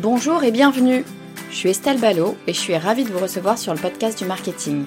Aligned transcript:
Bonjour 0.00 0.44
et 0.44 0.52
bienvenue. 0.52 1.04
Je 1.50 1.56
suis 1.56 1.70
Estelle 1.70 2.00
Ballot 2.00 2.36
et 2.46 2.52
je 2.52 2.60
suis 2.60 2.76
ravie 2.76 3.02
de 3.02 3.10
vous 3.10 3.18
recevoir 3.18 3.58
sur 3.58 3.74
le 3.74 3.80
podcast 3.80 4.16
du 4.16 4.26
marketing. 4.26 4.84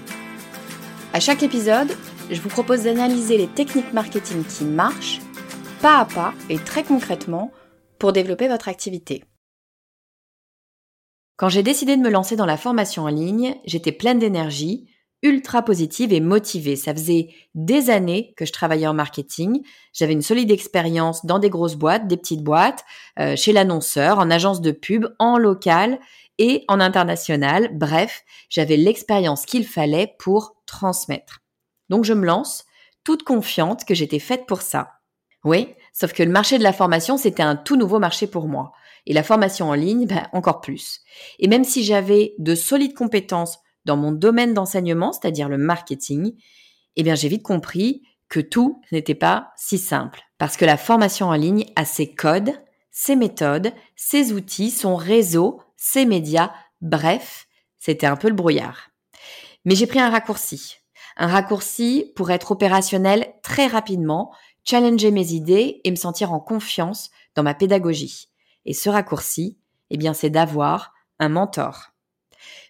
À 1.11 1.19
chaque 1.19 1.43
épisode, 1.43 1.97
je 2.29 2.39
vous 2.39 2.47
propose 2.47 2.83
d'analyser 2.83 3.37
les 3.37 3.49
techniques 3.49 3.91
marketing 3.91 4.45
qui 4.45 4.63
marchent, 4.63 5.19
pas 5.81 5.97
à 5.97 6.05
pas 6.05 6.33
et 6.49 6.57
très 6.57 6.85
concrètement, 6.85 7.51
pour 7.99 8.13
développer 8.13 8.47
votre 8.47 8.69
activité. 8.69 9.25
Quand 11.35 11.49
j'ai 11.49 11.61
décidé 11.61 11.97
de 11.97 12.01
me 12.01 12.09
lancer 12.09 12.37
dans 12.37 12.45
la 12.45 12.55
formation 12.55 13.03
en 13.03 13.09
ligne, 13.09 13.57
j'étais 13.65 13.91
pleine 13.91 14.19
d'énergie 14.19 14.87
ultra 15.23 15.61
positive 15.61 16.13
et 16.13 16.19
motivée. 16.19 16.75
Ça 16.75 16.93
faisait 16.93 17.29
des 17.53 17.89
années 17.89 18.33
que 18.37 18.45
je 18.45 18.51
travaillais 18.51 18.87
en 18.87 18.93
marketing. 18.93 19.61
J'avais 19.93 20.13
une 20.13 20.21
solide 20.21 20.51
expérience 20.51 21.25
dans 21.25 21.39
des 21.39 21.49
grosses 21.49 21.75
boîtes, 21.75 22.07
des 22.07 22.17
petites 22.17 22.43
boîtes, 22.43 22.83
euh, 23.19 23.35
chez 23.35 23.53
l'annonceur, 23.53 24.19
en 24.19 24.31
agence 24.31 24.61
de 24.61 24.71
pub, 24.71 25.07
en 25.19 25.37
local 25.37 25.99
et 26.37 26.63
en 26.67 26.79
international. 26.79 27.69
Bref, 27.73 28.23
j'avais 28.49 28.77
l'expérience 28.77 29.45
qu'il 29.45 29.65
fallait 29.65 30.15
pour 30.17 30.55
transmettre. 30.65 31.41
Donc 31.89 32.05
je 32.05 32.13
me 32.13 32.25
lance, 32.25 32.65
toute 33.03 33.23
confiante 33.23 33.85
que 33.85 33.93
j'étais 33.93 34.19
faite 34.19 34.45
pour 34.47 34.61
ça. 34.61 34.91
Oui, 35.43 35.75
sauf 35.93 36.13
que 36.13 36.23
le 36.23 36.31
marché 36.31 36.57
de 36.57 36.63
la 36.63 36.73
formation, 36.73 37.17
c'était 37.17 37.43
un 37.43 37.55
tout 37.55 37.75
nouveau 37.75 37.99
marché 37.99 38.27
pour 38.27 38.47
moi. 38.47 38.71
Et 39.07 39.13
la 39.13 39.23
formation 39.23 39.69
en 39.69 39.73
ligne, 39.73 40.05
ben, 40.05 40.27
encore 40.33 40.61
plus. 40.61 41.01
Et 41.39 41.47
même 41.47 41.63
si 41.63 41.83
j'avais 41.83 42.33
de 42.37 42.53
solides 42.53 42.93
compétences 42.93 43.57
dans 43.85 43.97
mon 43.97 44.11
domaine 44.11 44.53
d'enseignement, 44.53 45.11
c'est-à-dire 45.13 45.49
le 45.49 45.57
marketing, 45.57 46.33
eh 46.95 47.03
bien 47.03 47.15
j'ai 47.15 47.27
vite 47.27 47.43
compris 47.43 48.03
que 48.29 48.39
tout 48.39 48.81
n'était 48.91 49.15
pas 49.15 49.51
si 49.57 49.77
simple. 49.77 50.21
Parce 50.37 50.57
que 50.57 50.65
la 50.65 50.77
formation 50.77 51.27
en 51.27 51.33
ligne 51.33 51.65
a 51.75 51.85
ses 51.85 52.13
codes, 52.13 52.53
ses 52.89 53.15
méthodes, 53.15 53.73
ses 53.95 54.33
outils, 54.33 54.71
son 54.71 54.95
réseau, 54.95 55.61
ses 55.75 56.05
médias, 56.05 56.51
bref, 56.81 57.47
c'était 57.77 58.07
un 58.07 58.15
peu 58.15 58.29
le 58.29 58.35
brouillard. 58.35 58.91
Mais 59.65 59.75
j'ai 59.75 59.87
pris 59.87 59.99
un 59.99 60.09
raccourci. 60.09 60.77
Un 61.17 61.27
raccourci 61.27 62.11
pour 62.15 62.31
être 62.31 62.51
opérationnel 62.51 63.33
très 63.43 63.67
rapidement, 63.67 64.33
challenger 64.63 65.11
mes 65.11 65.33
idées 65.33 65.81
et 65.83 65.91
me 65.91 65.95
sentir 65.95 66.31
en 66.31 66.39
confiance 66.39 67.09
dans 67.35 67.43
ma 67.43 67.53
pédagogie. 67.53 68.29
Et 68.65 68.73
ce 68.73 68.89
raccourci, 68.89 69.57
eh 69.89 69.97
bien, 69.97 70.13
c'est 70.13 70.29
d'avoir 70.29 70.93
un 71.19 71.29
mentor. 71.29 71.90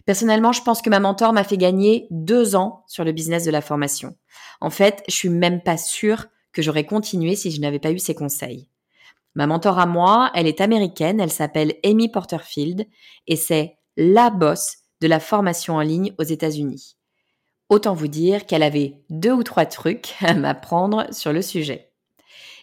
Personnellement, 0.04 0.52
je 0.52 0.62
pense 0.62 0.82
que 0.82 0.90
ma 0.90 1.00
mentor 1.00 1.32
m'a 1.32 1.44
fait 1.44 1.56
gagner 1.56 2.06
deux 2.10 2.56
ans 2.56 2.84
sur 2.86 3.04
le 3.04 3.12
business 3.12 3.44
de 3.44 3.50
la 3.50 3.60
formation. 3.60 4.16
En 4.60 4.70
fait, 4.70 5.02
je 5.08 5.14
suis 5.14 5.28
même 5.28 5.62
pas 5.62 5.76
sûre 5.76 6.26
que 6.52 6.62
j'aurais 6.62 6.84
continué 6.84 7.36
si 7.36 7.50
je 7.50 7.60
n'avais 7.60 7.78
pas 7.78 7.92
eu 7.92 7.98
ses 7.98 8.14
conseils. 8.14 8.68
Ma 9.34 9.46
mentor 9.46 9.78
à 9.78 9.86
moi, 9.86 10.30
elle 10.34 10.46
est 10.46 10.60
américaine, 10.60 11.20
elle 11.20 11.32
s'appelle 11.32 11.74
Amy 11.84 12.10
Porterfield 12.10 12.86
et 13.26 13.36
c'est 13.36 13.78
la 13.96 14.30
boss 14.30 14.76
de 15.00 15.06
la 15.06 15.20
formation 15.20 15.76
en 15.76 15.80
ligne 15.80 16.12
aux 16.18 16.24
États-Unis. 16.24 16.96
Autant 17.68 17.94
vous 17.94 18.08
dire 18.08 18.44
qu'elle 18.44 18.62
avait 18.62 19.02
deux 19.08 19.32
ou 19.32 19.42
trois 19.42 19.64
trucs 19.64 20.14
à 20.20 20.34
m'apprendre 20.34 21.06
sur 21.12 21.32
le 21.32 21.40
sujet. 21.40 21.91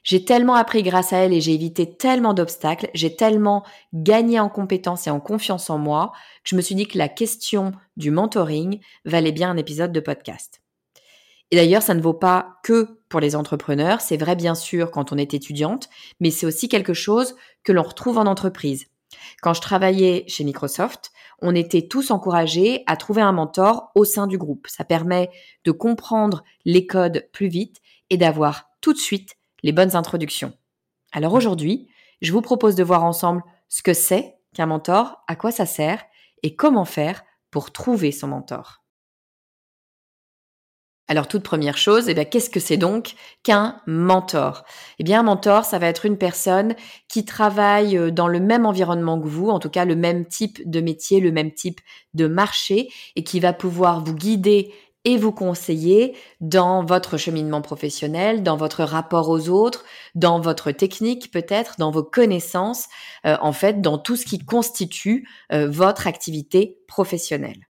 J'ai 0.04 0.24
tellement 0.26 0.56
appris 0.56 0.84
grâce 0.84 1.14
à 1.14 1.18
elle 1.18 1.34
et 1.34 1.42
j'ai 1.42 1.54
évité 1.54 1.96
tellement 1.96 2.34
d'obstacles, 2.34 2.90
j'ai 2.94 3.16
tellement 3.16 3.66
gagné 3.94 4.40
en 4.40 4.50
compétences 4.50 5.08
et 5.08 5.10
en 5.10 5.20
confiance 5.20 5.70
en 5.70 5.78
moi 5.78 6.12
que 6.44 6.50
je 6.50 6.56
me 6.56 6.62
suis 6.62 6.76
dit 6.76 6.88
que 6.88 6.98
la 6.98 7.10
question 7.10 7.74
du 7.98 8.12
mentoring 8.12 8.80
valait 9.06 9.32
bien 9.32 9.50
un 9.50 9.58
épisode 9.58 9.92
de 9.92 10.00
podcast. 10.00 10.62
Et 11.52 11.56
d'ailleurs, 11.56 11.82
ça 11.82 11.96
ne 11.96 12.02
vaut 12.02 12.14
pas 12.14 12.60
que 12.64 13.00
pour 13.10 13.20
les 13.20 13.36
entrepreneurs, 13.36 14.02
c'est 14.02 14.18
vrai 14.18 14.36
bien 14.36 14.56
sûr 14.56 14.92
quand 14.92 15.12
on 15.12 15.18
est 15.18 15.34
étudiante, 15.34 15.90
mais 16.20 16.30
c'est 16.30 16.46
aussi 16.46 16.70
quelque 16.70 16.94
chose 16.94 17.36
que 17.64 17.72
l'on 17.72 17.84
retrouve 17.84 18.20
en 18.20 18.28
entreprise. 18.28 18.86
Quand 19.42 19.56
je 19.56 19.62
travaillais 19.62 20.26
chez 20.28 20.44
Microsoft, 20.44 21.12
on 21.42 21.56
était 21.56 21.88
tous 21.88 22.12
encouragés 22.12 22.84
à 22.86 22.96
trouver 22.98 23.22
un 23.22 23.32
mentor 23.32 23.92
au 23.96 24.06
sein 24.06 24.28
du 24.28 24.38
groupe. 24.38 24.68
Ça 24.68 24.84
permet 24.84 25.32
de 25.66 25.72
comprendre 25.72 26.44
les 26.66 26.86
codes 26.86 27.28
plus 27.32 27.48
vite 27.48 27.78
et 28.12 28.18
d'avoir 28.18 28.70
tout 28.82 28.94
de 28.94 29.00
suite 29.00 29.39
les 29.64 29.72
bonnes 29.72 29.96
introductions. 29.96 30.54
Alors 31.12 31.34
aujourd'hui, 31.34 31.88
je 32.22 32.32
vous 32.32 32.42
propose 32.42 32.76
de 32.76 32.84
voir 32.84 33.04
ensemble 33.04 33.44
ce 33.68 33.82
que 33.82 33.94
c'est 33.94 34.36
qu'un 34.54 34.66
mentor, 34.66 35.24
à 35.28 35.36
quoi 35.36 35.52
ça 35.52 35.66
sert 35.66 36.04
et 36.44 36.56
comment 36.56 36.86
faire 36.86 37.24
pour 37.52 37.72
trouver 37.72 38.12
son 38.12 38.28
mentor. 38.28 38.84
Alors 41.10 41.28
toute 41.28 41.42
première 41.42 41.78
chose, 41.78 42.08
eh 42.08 42.26
qu'est-ce 42.26 42.52
que 42.52 42.60
c'est 42.60 42.78
donc 42.78 43.16
qu'un 43.42 43.82
mentor? 43.88 44.64
Eh 45.00 45.04
bien 45.04 45.22
un 45.22 45.24
mentor, 45.24 45.66
ça 45.66 45.80
va 45.80 45.88
être 45.88 46.06
une 46.06 46.20
personne 46.20 46.76
qui 47.08 47.26
travaille 47.26 47.98
euh, 47.98 48.12
dans 48.12 48.28
le 48.28 48.40
même 48.40 48.68
environnement 48.68 49.20
que 49.20 49.28
vous, 49.28 49.50
en 49.50 49.58
tout 49.58 49.72
cas 49.72 49.86
le 49.86 49.96
même 49.96 50.28
type 50.28 50.70
de 50.70 50.82
métier, 50.82 51.20
le 51.20 51.32
même 51.32 51.52
type 51.52 51.82
de 52.14 52.28
marché, 52.28 52.92
et 53.16 53.24
qui 53.24 53.40
va 53.40 53.54
pouvoir 53.54 54.04
vous 54.04 54.14
guider 54.14 54.72
et 55.06 55.18
vous 55.18 55.32
conseiller 55.32 56.16
dans 56.42 56.84
votre 56.84 57.18
cheminement 57.18 57.62
professionnel, 57.62 58.44
dans 58.44 58.58
votre 58.58 58.84
rapport 58.84 59.30
aux 59.30 59.50
autres, 59.50 59.86
dans 60.16 60.40
votre 60.42 60.72
technique 60.72 61.32
peut-être, 61.32 61.76
dans 61.78 61.92
vos 61.92 62.04
connaissances, 62.04 62.88
euh, 63.26 63.38
en 63.42 63.54
fait, 63.54 63.82
dans 63.82 63.98
tout 63.98 64.16
ce 64.16 64.26
qui 64.26 64.40
constitue 64.40 65.28
euh, 65.52 65.70
votre 65.70 66.08
activité 66.08 66.80
professionnelle. 66.88 67.70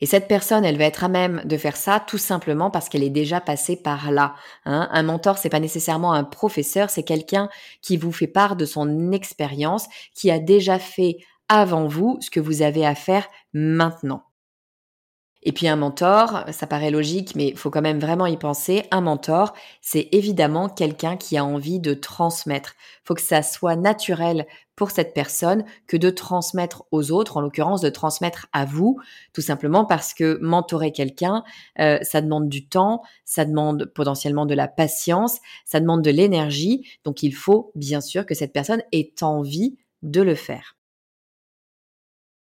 Et 0.00 0.06
cette 0.06 0.28
personne, 0.28 0.64
elle 0.64 0.76
va 0.76 0.84
être 0.84 1.04
à 1.04 1.08
même 1.08 1.40
de 1.46 1.56
faire 1.56 1.76
ça 1.76 2.00
tout 2.00 2.18
simplement 2.18 2.70
parce 2.70 2.90
qu'elle 2.90 3.02
est 3.02 3.08
déjà 3.08 3.40
passée 3.40 3.76
par 3.76 4.10
là. 4.10 4.34
Hein. 4.66 4.88
Un 4.92 5.02
mentor, 5.02 5.38
c'est 5.38 5.48
pas 5.48 5.60
nécessairement 5.60 6.12
un 6.12 6.24
professeur, 6.24 6.90
c'est 6.90 7.02
quelqu'un 7.02 7.48
qui 7.80 7.96
vous 7.96 8.12
fait 8.12 8.26
part 8.26 8.56
de 8.56 8.66
son 8.66 9.12
expérience, 9.12 9.86
qui 10.14 10.30
a 10.30 10.38
déjà 10.38 10.78
fait 10.78 11.16
avant 11.48 11.86
vous 11.86 12.18
ce 12.20 12.28
que 12.28 12.40
vous 12.40 12.60
avez 12.60 12.84
à 12.84 12.94
faire 12.94 13.26
maintenant. 13.54 14.25
Et 15.48 15.52
puis 15.52 15.68
un 15.68 15.76
mentor, 15.76 16.44
ça 16.50 16.66
paraît 16.66 16.90
logique, 16.90 17.36
mais 17.36 17.46
il 17.50 17.56
faut 17.56 17.70
quand 17.70 17.80
même 17.80 18.00
vraiment 18.00 18.26
y 18.26 18.36
penser. 18.36 18.82
Un 18.90 19.00
mentor, 19.00 19.54
c'est 19.80 20.08
évidemment 20.10 20.68
quelqu'un 20.68 21.16
qui 21.16 21.36
a 21.36 21.44
envie 21.44 21.78
de 21.78 21.94
transmettre. 21.94 22.74
Il 22.76 23.06
faut 23.06 23.14
que 23.14 23.22
ça 23.22 23.44
soit 23.44 23.76
naturel 23.76 24.48
pour 24.74 24.90
cette 24.90 25.14
personne 25.14 25.64
que 25.86 25.96
de 25.96 26.10
transmettre 26.10 26.82
aux 26.90 27.12
autres, 27.12 27.36
en 27.36 27.40
l'occurrence 27.40 27.80
de 27.80 27.90
transmettre 27.90 28.48
à 28.52 28.64
vous, 28.64 28.98
tout 29.32 29.40
simplement 29.40 29.84
parce 29.84 30.14
que 30.14 30.36
mentorer 30.42 30.90
quelqu'un, 30.90 31.44
euh, 31.78 32.00
ça 32.02 32.20
demande 32.20 32.48
du 32.48 32.66
temps, 32.66 33.02
ça 33.24 33.44
demande 33.44 33.84
potentiellement 33.94 34.46
de 34.46 34.54
la 34.54 34.66
patience, 34.66 35.38
ça 35.64 35.78
demande 35.78 36.02
de 36.02 36.10
l'énergie. 36.10 36.88
Donc 37.04 37.22
il 37.22 37.32
faut 37.32 37.70
bien 37.76 38.00
sûr 38.00 38.26
que 38.26 38.34
cette 38.34 38.52
personne 38.52 38.82
ait 38.90 39.14
envie 39.22 39.76
de 40.02 40.22
le 40.22 40.34
faire. 40.34 40.75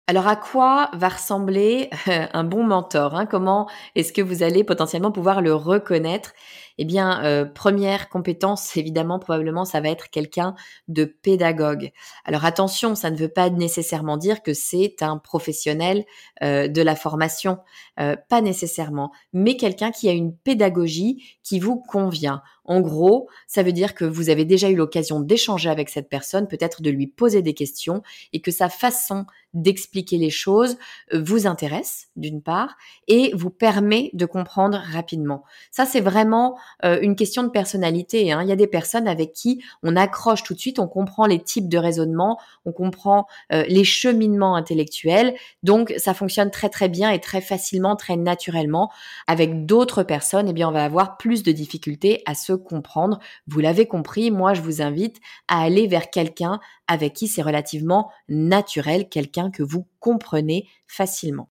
Alors 0.07 0.27
à 0.27 0.37
quoi 0.37 0.91
va 0.93 1.09
ressembler 1.09 1.89
euh, 2.09 2.27
un 2.33 2.45
bon 2.45 2.63
mentor 2.65 3.15
hein? 3.15 3.27
Comment 3.27 3.69
est-ce 3.95 4.13
que 4.13 4.21
vous 4.21 4.43
allez 4.43 4.63
potentiellement 4.63 5.13
pouvoir 5.13 5.41
le 5.41 5.55
reconnaître? 5.55 6.33
Eh 6.79 6.85
bien, 6.85 7.25
euh, 7.25 7.45
première 7.45 8.09
compétence, 8.09 8.77
évidemment, 8.77 9.19
probablement, 9.19 9.65
ça 9.65 9.81
va 9.81 9.91
être 9.91 10.11
quelqu'un 10.11 10.57
de 10.89 11.05
pédagogue. 11.05 11.93
Alors 12.25 12.45
attention, 12.45 12.95
ça 12.97 13.11
ne 13.11 13.17
veut 13.17 13.29
pas 13.29 13.49
nécessairement 13.49 14.17
dire 14.17 14.43
que 14.43 14.55
c'est 14.55 14.97
un 15.03 15.19
professionnel 15.19 16.05
euh, 16.43 16.67
de 16.67 16.83
la 16.83 16.97
formation, 16.97 17.59
euh, 18.01 18.17
pas 18.29 18.41
nécessairement, 18.41 19.13
mais 19.33 19.57
quelqu'un 19.57 19.93
qui 19.93 20.09
a 20.09 20.13
une 20.13 20.37
pédagogie 20.37 21.39
qui 21.45 21.61
vous 21.61 21.77
convient. 21.81 22.43
En 22.67 22.81
gros, 22.81 23.29
ça 23.47 23.63
veut 23.63 23.73
dire 23.73 23.95
que 23.95 24.07
vous 24.07 24.31
avez 24.31 24.47
déjà 24.47 24.71
eu 24.71 24.75
l'occasion 24.75 25.21
d'échanger 25.21 25.69
avec 25.69 25.91
cette 25.91 26.09
personne, 26.09 26.49
peut-être 26.49 26.81
de 26.81 26.91
lui 26.91 27.07
poser 27.07 27.43
des 27.43 27.53
questions 27.53 28.03
et 28.33 28.41
que 28.41 28.51
sa 28.51 28.71
façon 28.71 29.27
d'expliquer 29.53 30.17
les 30.17 30.31
choses 30.31 30.79
vous 31.13 31.47
intéresse 31.47 32.09
d'une 32.17 32.43
part 32.43 32.77
et 33.07 33.33
vous 33.35 33.51
permet 33.51 34.11
de 34.15 34.25
comprendre 34.25 34.83
rapidement. 34.93 35.45
Ça, 35.71 35.85
c'est 35.85 36.01
vraiment 36.01 36.59
euh, 36.85 36.99
une 37.01 37.17
question 37.17 37.43
de 37.43 37.49
personnalité. 37.49 38.33
Hein. 38.33 38.43
Il 38.43 38.49
y 38.49 38.53
a 38.53 38.57
des 38.57 38.67
personnes 38.67 39.09
avec 39.09 39.33
qui 39.33 39.63
on 39.83 39.97
accroche 39.97 40.43
tout 40.43 40.55
de 40.55 40.59
suite, 40.59 40.79
on 40.79 40.89
comprend 40.89 41.27
les 41.27 41.41
types 41.41 41.69
de 41.69 41.79
raisonnement, 41.79 42.39
on 42.65 42.73
comprend 42.73 43.27
euh, 43.53 43.65
les 43.69 43.85
cheminements 43.85 44.57
intellectuels. 44.57 45.35
Donc, 45.63 45.95
ça 45.97 46.15
fonctionne 46.15 46.51
très 46.51 46.69
très 46.69 46.89
bien 46.89 47.11
et 47.11 47.21
très 47.21 47.41
facilement, 47.41 47.97
très 47.97 48.17
naturellement. 48.17 48.91
Avec 49.27 49.67
d'autres 49.67 50.03
personnes, 50.03 50.49
eh 50.49 50.53
bien, 50.53 50.69
on 50.69 50.73
va 50.73 50.85
avoir 50.85 51.17
plus 51.17 51.43
de 51.43 51.53
difficultés 51.53 52.23
à 52.27 52.35
se 52.35 52.53
comprendre. 52.53 53.19
Vous 53.47 53.61
l'avez 53.61 53.87
compris, 53.87 54.31
moi, 54.31 54.55
je 54.55 54.61
vous 54.61 54.83
invite 54.83 55.19
à 55.49 55.63
aller 55.63 55.87
vers 55.87 56.11
quelqu'un 56.11 56.61
avec 56.87 57.15
qui 57.15 57.29
c'est 57.29 57.43
relativement 57.43 58.11
naturel, 58.29 59.09
quelqu'un 59.09 59.51
que 59.51 59.63
vous 59.63 59.87
comprenez 60.01 60.69
facilement. 60.87 61.49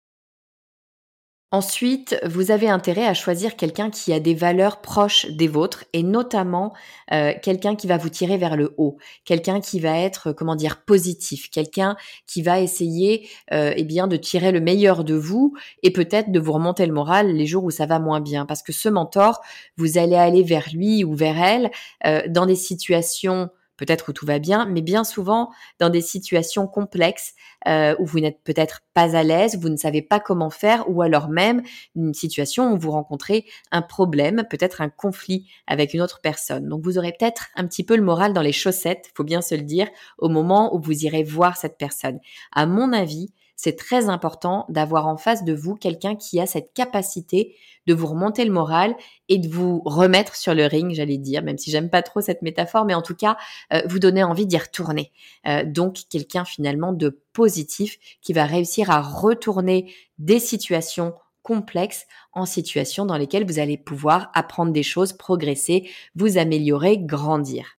Ensuite, 1.52 2.16
vous 2.24 2.52
avez 2.52 2.70
intérêt 2.70 3.08
à 3.08 3.16
choisir 3.16 3.56
quelqu'un 3.56 3.90
qui 3.90 4.14
a 4.14 4.20
des 4.20 4.36
valeurs 4.36 4.82
proches 4.82 5.26
des 5.32 5.48
vôtres 5.48 5.84
et 5.94 6.04
notamment 6.04 6.76
euh, 7.12 7.34
quelqu'un 7.42 7.76
qui 7.76 7.88
va 7.88 7.98
vous 7.98 8.10
tirer 8.10 8.38
vers 8.38 8.56
le 8.56 8.76
haut, 8.78 8.98
quelqu'un 9.26 9.60
qui 9.60 9.80
va 9.80 9.98
être 9.98 10.32
comment 10.32 10.56
dire 10.56 10.84
positif, 10.84 11.50
quelqu'un 11.50 11.98
qui 12.28 12.44
va 12.44 12.60
essayer 12.60 13.28
euh, 13.52 13.74
eh 13.76 13.84
bien 13.84 14.06
de 14.06 14.16
tirer 14.16 14.52
le 14.52 14.62
meilleur 14.62 15.04
de 15.04 15.16
vous 15.16 15.56
et 15.82 15.92
peut-être 15.92 16.32
de 16.32 16.40
vous 16.40 16.52
remonter 16.52 16.86
le 16.86 16.94
moral 16.94 17.34
les 17.34 17.48
jours 17.48 17.64
où 17.64 17.72
ça 17.72 17.88
va 17.88 17.98
moins 17.98 18.22
bien. 18.22 18.46
Parce 18.46 18.62
que 18.62 18.72
ce 18.72 18.88
mentor, 18.88 19.42
vous 19.76 19.98
allez 19.98 20.18
aller 20.18 20.44
vers 20.44 20.68
lui 20.72 21.04
ou 21.04 21.16
vers 21.16 21.42
elle 21.42 21.72
euh, 22.06 22.22
dans 22.30 22.46
des 22.46 22.56
situations 22.56 23.50
peut-être 23.80 24.10
où 24.10 24.14
tout 24.14 24.26
va 24.26 24.40
bien, 24.40 24.66
mais 24.66 24.82
bien 24.82 25.06
souvent 25.06 25.52
dans 25.80 25.90
des 25.90 26.02
situations 26.02 26.68
complexes 26.68 27.34
euh, 27.68 27.96
où 27.98 28.06
vous 28.06 28.20
n'êtes 28.20 28.44
peut-être 28.44 28.82
pas 28.94 29.16
à 29.16 29.24
l'aise, 29.24 29.58
vous 29.58 29.70
ne 29.70 29.78
savez 29.78 30.02
pas 30.02 30.20
comment 30.20 30.50
faire, 30.50 30.90
ou 30.90 31.02
alors 31.02 31.30
même 31.30 31.64
une 31.96 32.14
situation 32.14 32.74
où 32.74 32.78
vous 32.78 32.92
rencontrez 32.92 33.46
un 33.72 33.82
problème, 33.82 34.44
peut-être 34.50 34.82
un 34.82 34.90
conflit 34.90 35.50
avec 35.66 35.94
une 35.94 36.02
autre 36.02 36.20
personne. 36.22 36.68
Donc 36.68 36.84
vous 36.84 36.98
aurez 36.98 37.14
peut-être 37.18 37.48
un 37.56 37.66
petit 37.66 37.86
peu 37.86 37.96
le 37.96 38.04
moral 38.04 38.34
dans 38.34 38.42
les 38.42 38.52
chaussettes, 38.52 39.10
faut 39.16 39.24
bien 39.24 39.42
se 39.42 39.56
le 39.56 39.64
dire, 39.64 39.88
au 40.18 40.28
moment 40.28 40.76
où 40.76 40.82
vous 40.82 41.06
irez 41.06 41.24
voir 41.24 41.56
cette 41.56 41.78
personne. 41.78 42.20
À 42.52 42.66
mon 42.66 42.92
avis, 42.92 43.32
c'est 43.62 43.76
très 43.76 44.08
important 44.08 44.66
d'avoir 44.70 45.06
en 45.06 45.18
face 45.18 45.44
de 45.44 45.52
vous 45.52 45.76
quelqu'un 45.76 46.16
qui 46.16 46.40
a 46.40 46.46
cette 46.46 46.72
capacité 46.74 47.58
de 47.88 47.94
vous 47.94 48.08
remonter 48.08 48.46
le 48.46 48.54
moral 48.54 48.96
et 49.28 49.38
de 49.38 49.50
vous 49.50 49.82
remettre 49.84 50.38
sur 50.38 50.54
le 50.54 50.66
ring, 50.66 50.94
j'allais 50.94 51.18
dire, 51.18 51.44
même 51.44 51.58
si 51.58 51.70
j'aime 51.70 51.90
pas 51.90 52.02
trop 52.02 52.22
cette 52.22 52.42
métaphore, 52.42 52.86
mais 52.86 52.94
en 52.94 53.02
tout 53.02 53.16
cas, 53.16 53.36
euh, 53.74 53.82
vous 53.86 54.00
donner 54.00 54.24
envie 54.24 54.46
d'y 54.46 54.58
retourner. 54.58 55.12
Euh, 55.46 55.66
donc, 55.66 55.98
quelqu'un 56.10 56.46
finalement 56.46 56.94
de 56.94 57.22
positif 57.34 58.00
qui 58.22 58.32
va 58.32 58.46
réussir 58.46 58.92
à 58.92 59.02
retourner 59.02 59.94
des 60.20 60.40
situations 60.40 61.14
complexes 61.44 62.06
en 62.32 62.46
situations 62.46 63.06
dans 63.06 63.18
lesquelles 63.18 63.46
vous 63.46 63.60
allez 63.60 63.78
pouvoir 63.78 64.32
apprendre 64.36 64.72
des 64.72 64.84
choses, 64.84 65.12
progresser, 65.12 65.90
vous 66.16 66.38
améliorer, 66.38 66.98
grandir. 66.98 67.79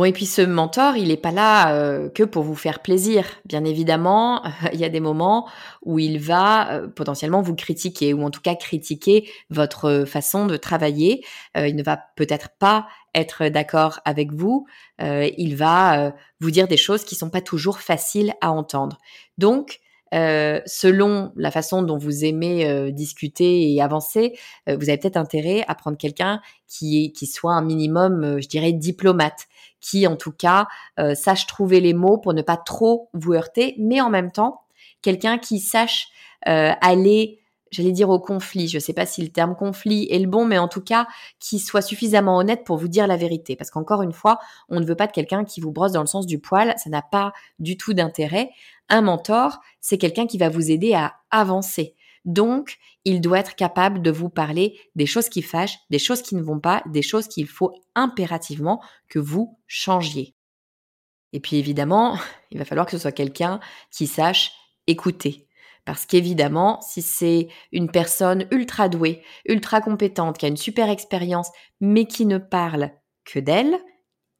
Bon, 0.00 0.06
et 0.06 0.12
puis 0.12 0.24
ce 0.24 0.40
mentor, 0.40 0.96
il 0.96 1.08
n'est 1.08 1.18
pas 1.18 1.30
là 1.30 1.74
euh, 1.74 2.08
que 2.08 2.22
pour 2.22 2.42
vous 2.42 2.54
faire 2.54 2.80
plaisir. 2.80 3.26
Bien 3.44 3.66
évidemment, 3.66 4.42
il 4.72 4.80
y 4.80 4.84
a 4.86 4.88
des 4.88 4.98
moments 4.98 5.46
où 5.82 5.98
il 5.98 6.18
va 6.18 6.72
euh, 6.72 6.88
potentiellement 6.88 7.42
vous 7.42 7.54
critiquer, 7.54 8.14
ou 8.14 8.22
en 8.24 8.30
tout 8.30 8.40
cas 8.40 8.54
critiquer 8.54 9.30
votre 9.50 10.06
façon 10.06 10.46
de 10.46 10.56
travailler. 10.56 11.22
Euh, 11.54 11.68
il 11.68 11.76
ne 11.76 11.82
va 11.82 11.98
peut-être 12.16 12.48
pas 12.58 12.88
être 13.14 13.48
d'accord 13.48 14.00
avec 14.06 14.32
vous. 14.32 14.66
il 15.00 15.54
va 15.54 16.14
vous 16.40 16.50
dire 16.50 16.66
des 16.66 16.78
choses 16.78 17.04
qui 17.04 17.14
sont 17.14 17.28
pas 17.28 17.42
toujours 17.42 17.80
faciles 17.80 18.32
à 18.40 18.52
entendre. 18.52 18.96
Donc, 19.36 19.80
euh, 20.12 20.60
selon 20.66 21.32
la 21.36 21.50
façon 21.50 21.82
dont 21.82 21.96
vous 21.96 22.24
aimez 22.24 22.68
euh, 22.68 22.90
discuter 22.90 23.72
et 23.72 23.80
avancer, 23.80 24.36
euh, 24.68 24.76
vous 24.76 24.88
avez 24.88 24.98
peut-être 24.98 25.16
intérêt 25.16 25.64
à 25.68 25.74
prendre 25.74 25.96
quelqu'un 25.96 26.40
qui, 26.66 27.12
qui 27.12 27.26
soit 27.26 27.52
un 27.52 27.62
minimum, 27.62 28.40
je 28.40 28.48
dirais, 28.48 28.72
diplomate, 28.72 29.46
qui 29.80 30.06
en 30.06 30.16
tout 30.16 30.32
cas 30.32 30.66
sache 31.14 31.46
trouver 31.46 31.80
les 31.80 31.94
mots 31.94 32.18
pour 32.18 32.34
ne 32.34 32.42
pas 32.42 32.56
trop 32.58 33.08
vous 33.14 33.32
heurter, 33.32 33.74
mais 33.78 34.00
en 34.00 34.10
même 34.10 34.30
temps, 34.30 34.60
quelqu'un 35.02 35.38
qui 35.38 35.58
sache 35.58 36.08
aller 36.42 37.40
j'allais 37.70 37.92
dire 37.92 38.10
au 38.10 38.18
conflit, 38.18 38.68
je 38.68 38.76
ne 38.76 38.80
sais 38.80 38.92
pas 38.92 39.06
si 39.06 39.22
le 39.22 39.28
terme 39.28 39.54
conflit 39.54 40.06
est 40.10 40.18
le 40.18 40.26
bon, 40.26 40.44
mais 40.44 40.58
en 40.58 40.68
tout 40.68 40.80
cas, 40.80 41.06
qui 41.38 41.58
soit 41.58 41.82
suffisamment 41.82 42.36
honnête 42.36 42.64
pour 42.64 42.76
vous 42.76 42.88
dire 42.88 43.06
la 43.06 43.16
vérité. 43.16 43.56
Parce 43.56 43.70
qu'encore 43.70 44.02
une 44.02 44.12
fois, 44.12 44.38
on 44.68 44.80
ne 44.80 44.86
veut 44.86 44.96
pas 44.96 45.06
de 45.06 45.12
quelqu'un 45.12 45.44
qui 45.44 45.60
vous 45.60 45.72
brosse 45.72 45.92
dans 45.92 46.00
le 46.00 46.06
sens 46.06 46.26
du 46.26 46.38
poil, 46.38 46.74
ça 46.76 46.90
n'a 46.90 47.02
pas 47.02 47.32
du 47.58 47.76
tout 47.76 47.94
d'intérêt. 47.94 48.50
Un 48.88 49.02
mentor, 49.02 49.60
c'est 49.80 49.98
quelqu'un 49.98 50.26
qui 50.26 50.38
va 50.38 50.48
vous 50.48 50.70
aider 50.70 50.94
à 50.94 51.14
avancer. 51.30 51.94
Donc, 52.24 52.78
il 53.04 53.20
doit 53.20 53.38
être 53.38 53.54
capable 53.54 54.02
de 54.02 54.10
vous 54.10 54.28
parler 54.28 54.78
des 54.94 55.06
choses 55.06 55.28
qui 55.28 55.42
fâchent, 55.42 55.78
des 55.88 55.98
choses 55.98 56.22
qui 56.22 56.34
ne 56.34 56.42
vont 56.42 56.60
pas, 56.60 56.82
des 56.86 57.02
choses 57.02 57.28
qu'il 57.28 57.46
faut 57.46 57.72
impérativement 57.94 58.82
que 59.08 59.18
vous 59.18 59.58
changiez. 59.66 60.34
Et 61.32 61.40
puis 61.40 61.56
évidemment, 61.56 62.18
il 62.50 62.58
va 62.58 62.64
falloir 62.64 62.86
que 62.86 62.92
ce 62.92 62.98
soit 62.98 63.12
quelqu'un 63.12 63.60
qui 63.90 64.06
sache 64.06 64.52
écouter. 64.86 65.46
Parce 65.84 66.06
qu'évidemment, 66.06 66.80
si 66.82 67.02
c'est 67.02 67.48
une 67.72 67.90
personne 67.90 68.46
ultra 68.50 68.88
douée, 68.88 69.22
ultra 69.46 69.80
compétente, 69.80 70.38
qui 70.38 70.46
a 70.46 70.48
une 70.48 70.56
super 70.56 70.88
expérience, 70.88 71.50
mais 71.80 72.06
qui 72.06 72.26
ne 72.26 72.38
parle 72.38 72.90
que 73.24 73.38
d'elle, 73.38 73.78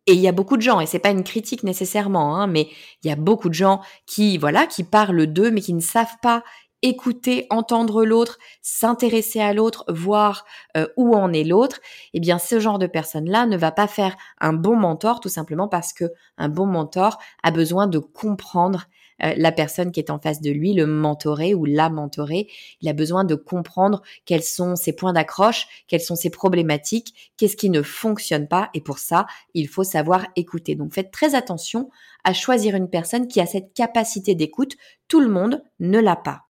et 0.06 0.14
il 0.14 0.20
y 0.20 0.28
a 0.28 0.32
beaucoup 0.32 0.56
de 0.56 0.62
gens, 0.62 0.80
et 0.80 0.86
c'est 0.86 0.98
pas 0.98 1.10
une 1.10 1.24
critique 1.24 1.62
nécessairement, 1.62 2.36
hein, 2.36 2.46
mais 2.46 2.68
il 3.02 3.08
y 3.08 3.12
a 3.12 3.16
beaucoup 3.16 3.48
de 3.48 3.54
gens 3.54 3.80
qui, 4.06 4.38
voilà, 4.38 4.66
qui 4.66 4.82
parlent 4.82 5.26
d'eux, 5.26 5.50
mais 5.50 5.60
qui 5.60 5.74
ne 5.74 5.80
savent 5.80 6.16
pas 6.22 6.42
écouter, 6.82 7.46
entendre 7.50 8.04
l'autre, 8.04 8.38
s'intéresser 8.62 9.40
à 9.40 9.52
l'autre, 9.52 9.84
voir 9.88 10.44
euh, 10.76 10.86
où 10.96 11.14
en 11.14 11.32
est 11.32 11.44
l'autre, 11.44 11.78
eh 12.14 12.20
bien 12.20 12.38
ce 12.38 12.58
genre 12.58 12.78
de 12.78 12.86
personne-là 12.86 13.46
ne 13.46 13.56
va 13.56 13.70
pas 13.70 13.86
faire 13.86 14.16
un 14.40 14.52
bon 14.52 14.76
mentor 14.76 15.20
tout 15.20 15.28
simplement 15.28 15.68
parce 15.68 15.92
que 15.92 16.06
un 16.38 16.48
bon 16.48 16.66
mentor 16.66 17.18
a 17.42 17.50
besoin 17.50 17.86
de 17.86 17.98
comprendre 17.98 18.86
euh, 19.22 19.34
la 19.36 19.52
personne 19.52 19.92
qui 19.92 20.00
est 20.00 20.10
en 20.10 20.18
face 20.18 20.40
de 20.40 20.50
lui, 20.50 20.72
le 20.72 20.86
mentoré 20.86 21.54
ou 21.54 21.64
la 21.64 21.90
mentorée. 21.90 22.48
Il 22.80 22.88
a 22.88 22.92
besoin 22.92 23.24
de 23.24 23.34
comprendre 23.34 24.02
quels 24.24 24.42
sont 24.42 24.76
ses 24.76 24.92
points 24.92 25.12
d'accroche, 25.12 25.66
quelles 25.88 26.00
sont 26.00 26.16
ses 26.16 26.30
problématiques, 26.30 27.32
qu'est-ce 27.36 27.56
qui 27.56 27.70
ne 27.70 27.82
fonctionne 27.82 28.48
pas. 28.48 28.70
Et 28.74 28.80
pour 28.80 28.98
ça, 28.98 29.26
il 29.54 29.68
faut 29.68 29.84
savoir 29.84 30.26
écouter. 30.36 30.74
Donc 30.74 30.94
faites 30.94 31.10
très 31.10 31.34
attention 31.34 31.90
à 32.24 32.32
choisir 32.32 32.74
une 32.74 32.90
personne 32.90 33.28
qui 33.28 33.40
a 33.40 33.46
cette 33.46 33.74
capacité 33.74 34.34
d'écoute. 34.34 34.76
Tout 35.08 35.20
le 35.20 35.28
monde 35.28 35.62
ne 35.78 35.98
l'a 35.98 36.16
pas. 36.16 36.50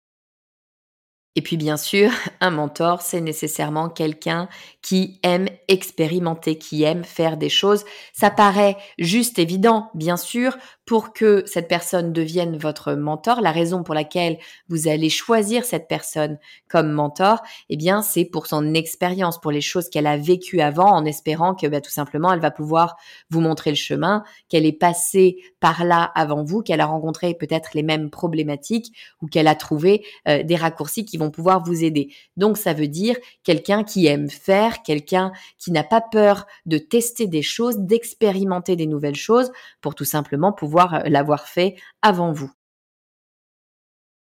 Et 1.35 1.41
puis 1.41 1.55
bien 1.55 1.77
sûr, 1.77 2.11
un 2.41 2.51
mentor, 2.51 3.01
c'est 3.01 3.21
nécessairement 3.21 3.89
quelqu'un 3.89 4.49
qui 4.81 5.19
aime 5.23 5.47
expérimenter, 5.67 6.57
qui 6.57 6.83
aime 6.83 7.03
faire 7.03 7.37
des 7.37 7.49
choses. 7.49 7.85
Ça 8.13 8.29
paraît 8.29 8.77
juste 8.97 9.39
évident, 9.39 9.89
bien 9.93 10.17
sûr, 10.17 10.57
pour 10.85 11.13
que 11.13 11.43
cette 11.45 11.67
personne 11.67 12.11
devienne 12.11 12.57
votre 12.57 12.93
mentor, 12.93 13.41
la 13.41 13.51
raison 13.51 13.83
pour 13.83 13.93
laquelle 13.93 14.37
vous 14.67 14.87
allez 14.87 15.09
choisir 15.09 15.63
cette 15.63 15.87
personne 15.87 16.39
comme 16.67 16.91
mentor, 16.91 17.41
eh 17.69 17.77
bien, 17.77 18.01
c'est 18.01 18.25
pour 18.25 18.47
son 18.47 18.73
expérience, 18.73 19.39
pour 19.39 19.51
les 19.51 19.61
choses 19.61 19.89
qu'elle 19.89 20.07
a 20.07 20.17
vécues 20.17 20.59
avant, 20.59 20.91
en 20.91 21.05
espérant 21.05 21.53
que 21.53 21.67
bah, 21.67 21.81
tout 21.81 21.91
simplement, 21.91 22.33
elle 22.33 22.39
va 22.39 22.51
pouvoir 22.51 22.97
vous 23.29 23.41
montrer 23.41 23.69
le 23.69 23.75
chemin, 23.75 24.23
qu'elle 24.49 24.65
est 24.65 24.71
passée 24.71 25.37
par 25.59 25.85
là 25.85 26.11
avant 26.15 26.43
vous, 26.43 26.61
qu'elle 26.61 26.81
a 26.81 26.87
rencontré 26.87 27.35
peut-être 27.35 27.71
les 27.75 27.83
mêmes 27.83 28.09
problématiques 28.09 28.91
ou 29.21 29.27
qu'elle 29.27 29.47
a 29.47 29.55
trouvé 29.55 30.03
euh, 30.27 30.43
des 30.43 30.55
raccourcis 30.55 31.05
qui 31.05 31.17
vont 31.17 31.31
pouvoir 31.31 31.63
vous 31.63 31.83
aider. 31.83 32.11
Donc, 32.37 32.57
ça 32.57 32.73
veut 32.73 32.87
dire 32.87 33.15
quelqu'un 33.43 33.83
qui 33.83 34.07
aime 34.07 34.29
faire, 34.29 34.81
quelqu'un 34.81 35.31
qui 35.59 35.71
n'a 35.71 35.83
pas 35.83 36.01
peur 36.01 36.47
de 36.65 36.79
tester 36.79 37.27
des 37.27 37.43
choses, 37.43 37.77
d'expérimenter 37.77 38.75
des 38.75 38.87
nouvelles 38.87 39.15
choses 39.15 39.51
pour 39.79 39.93
tout 39.93 40.05
simplement 40.05 40.51
pouvoir 40.51 40.70
euh, 40.79 41.01
l'avoir 41.05 41.47
fait 41.47 41.75
avant 42.01 42.31
vous. 42.31 42.51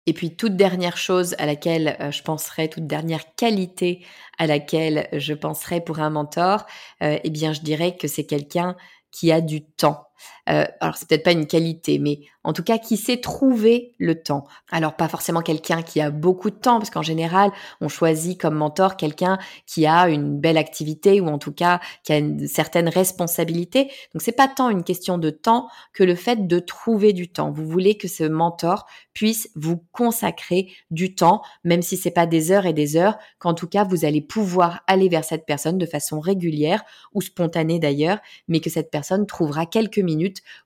Et 0.07 0.13
puis 0.13 0.35
toute 0.35 0.55
dernière 0.55 0.97
chose 0.97 1.35
à 1.37 1.45
laquelle 1.45 1.95
euh, 1.99 2.11
je 2.11 2.23
penserais, 2.23 2.67
toute 2.67 2.87
dernière 2.87 3.35
qualité 3.35 4.05
à 4.39 4.47
laquelle 4.47 5.07
je 5.13 5.33
penserais 5.33 5.81
pour 5.81 5.99
un 5.99 6.09
mentor, 6.09 6.65
euh, 7.03 7.19
eh 7.23 7.29
bien 7.29 7.53
je 7.53 7.61
dirais 7.61 7.95
que 7.95 8.07
c'est 8.07 8.25
quelqu'un 8.25 8.75
qui 9.11 9.31
a 9.31 9.41
du 9.41 9.63
temps. 9.65 10.07
Euh, 10.49 10.65
alors 10.79 10.97
c'est 10.97 11.07
peut-être 11.07 11.23
pas 11.23 11.31
une 11.31 11.47
qualité, 11.47 11.99
mais 11.99 12.21
en 12.43 12.53
tout 12.53 12.63
cas 12.63 12.77
qui 12.79 12.97
sait 12.97 13.17
trouver 13.17 13.93
le 13.99 14.21
temps? 14.21 14.45
Alors 14.71 14.95
pas 14.95 15.07
forcément 15.07 15.41
quelqu'un 15.41 15.81
qui 15.83 16.01
a 16.01 16.09
beaucoup 16.09 16.49
de 16.49 16.55
temps, 16.55 16.79
parce 16.79 16.89
qu'en 16.89 17.03
général 17.03 17.51
on 17.79 17.87
choisit 17.87 18.39
comme 18.39 18.55
mentor 18.55 18.97
quelqu'un 18.97 19.37
qui 19.67 19.85
a 19.85 20.09
une 20.09 20.39
belle 20.39 20.57
activité 20.57 21.21
ou 21.21 21.27
en 21.27 21.37
tout 21.37 21.51
cas 21.51 21.79
qui 22.03 22.13
a 22.13 22.17
une 22.17 22.47
certaine 22.47 22.89
responsabilité. 22.89 23.91
Donc 24.13 24.21
c'est 24.21 24.31
pas 24.31 24.47
tant 24.47 24.69
une 24.69 24.83
question 24.83 25.17
de 25.17 25.29
temps 25.29 25.67
que 25.93 26.03
le 26.03 26.15
fait 26.15 26.47
de 26.47 26.59
trouver 26.59 27.13
du 27.13 27.29
temps. 27.31 27.51
Vous 27.51 27.67
voulez 27.67 27.97
que 27.97 28.07
ce 28.07 28.23
mentor 28.23 28.87
puisse 29.13 29.49
vous 29.55 29.83
consacrer 29.91 30.71
du 30.89 31.13
temps, 31.13 31.41
même 31.63 31.81
si 31.81 31.97
c'est 31.97 32.11
pas 32.11 32.25
des 32.25 32.51
heures 32.51 32.65
et 32.65 32.73
des 32.73 32.97
heures, 32.97 33.17
qu'en 33.39 33.53
tout 33.53 33.67
cas 33.67 33.83
vous 33.83 34.05
allez 34.05 34.21
pouvoir 34.21 34.81
aller 34.87 35.09
vers 35.09 35.23
cette 35.23 35.45
personne 35.45 35.77
de 35.77 35.85
façon 35.85 36.19
régulière 36.19 36.83
ou 37.13 37.21
spontanée 37.21 37.79
d'ailleurs, 37.79 38.19
mais 38.47 38.59
que 38.59 38.69
cette 38.69 38.89
personne 38.89 39.27
trouvera 39.27 39.65
quelques 39.65 39.99
minutes 39.99 40.10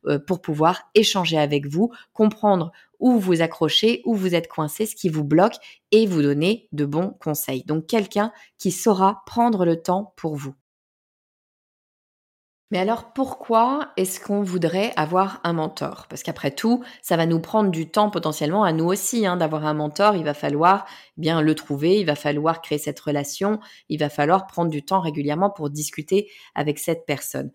euh, 0.06 0.20
pour 0.20 0.42
pouvoir 0.42 0.84
échanger 0.96 1.38
avec 1.38 1.68
vous, 1.68 1.92
comprendre 2.14 2.72
où 3.00 3.20
vous 3.20 3.42
accrochez, 3.42 4.02
où 4.06 4.16
vous 4.16 4.36
êtes 4.36 4.48
coincé, 4.48 4.86
ce 4.86 4.96
qui 4.96 5.10
vous 5.10 5.24
bloque 5.24 5.56
et 5.92 6.08
vous 6.08 6.22
donner 6.22 6.68
de 6.72 6.86
bons 6.86 7.16
conseils. 7.20 7.64
Donc 7.64 7.88
quelqu'un 7.88 8.32
qui 8.58 8.72
saura 8.72 9.24
prendre 9.26 9.66
le 9.66 9.82
temps 9.82 10.14
pour 10.16 10.36
vous. 10.36 10.56
Mais 12.72 12.80
alors 12.80 13.14
pourquoi 13.14 13.92
est-ce 13.96 14.20
qu'on 14.20 14.42
voudrait 14.42 14.92
avoir 14.96 15.40
un 15.44 15.54
mentor? 15.54 16.08
Parce 16.10 16.24
qu'après 16.24 16.50
tout, 16.50 16.84
ça 17.04 17.16
va 17.16 17.28
nous 17.28 17.40
prendre 17.40 17.70
du 17.70 17.92
temps 17.92 18.10
potentiellement 18.10 18.64
à 18.64 18.74
nous 18.74 18.86
aussi 18.86 19.26
hein, 19.28 19.38
d'avoir 19.38 19.66
un 19.66 19.76
mentor. 19.76 20.16
Il 20.16 20.24
va 20.24 20.34
falloir 20.34 20.86
bien 21.16 21.42
le 21.42 21.54
trouver, 21.54 22.00
il 22.00 22.06
va 22.08 22.16
falloir 22.16 22.62
créer 22.62 22.80
cette 22.80 23.00
relation, 23.00 23.60
il 23.90 24.00
va 24.00 24.10
falloir 24.10 24.48
prendre 24.48 24.72
du 24.72 24.84
temps 24.84 25.00
régulièrement 25.00 25.52
pour 25.52 25.70
discuter 25.70 26.30
avec 26.56 26.80
cette 26.80 27.06
personne. 27.06 27.52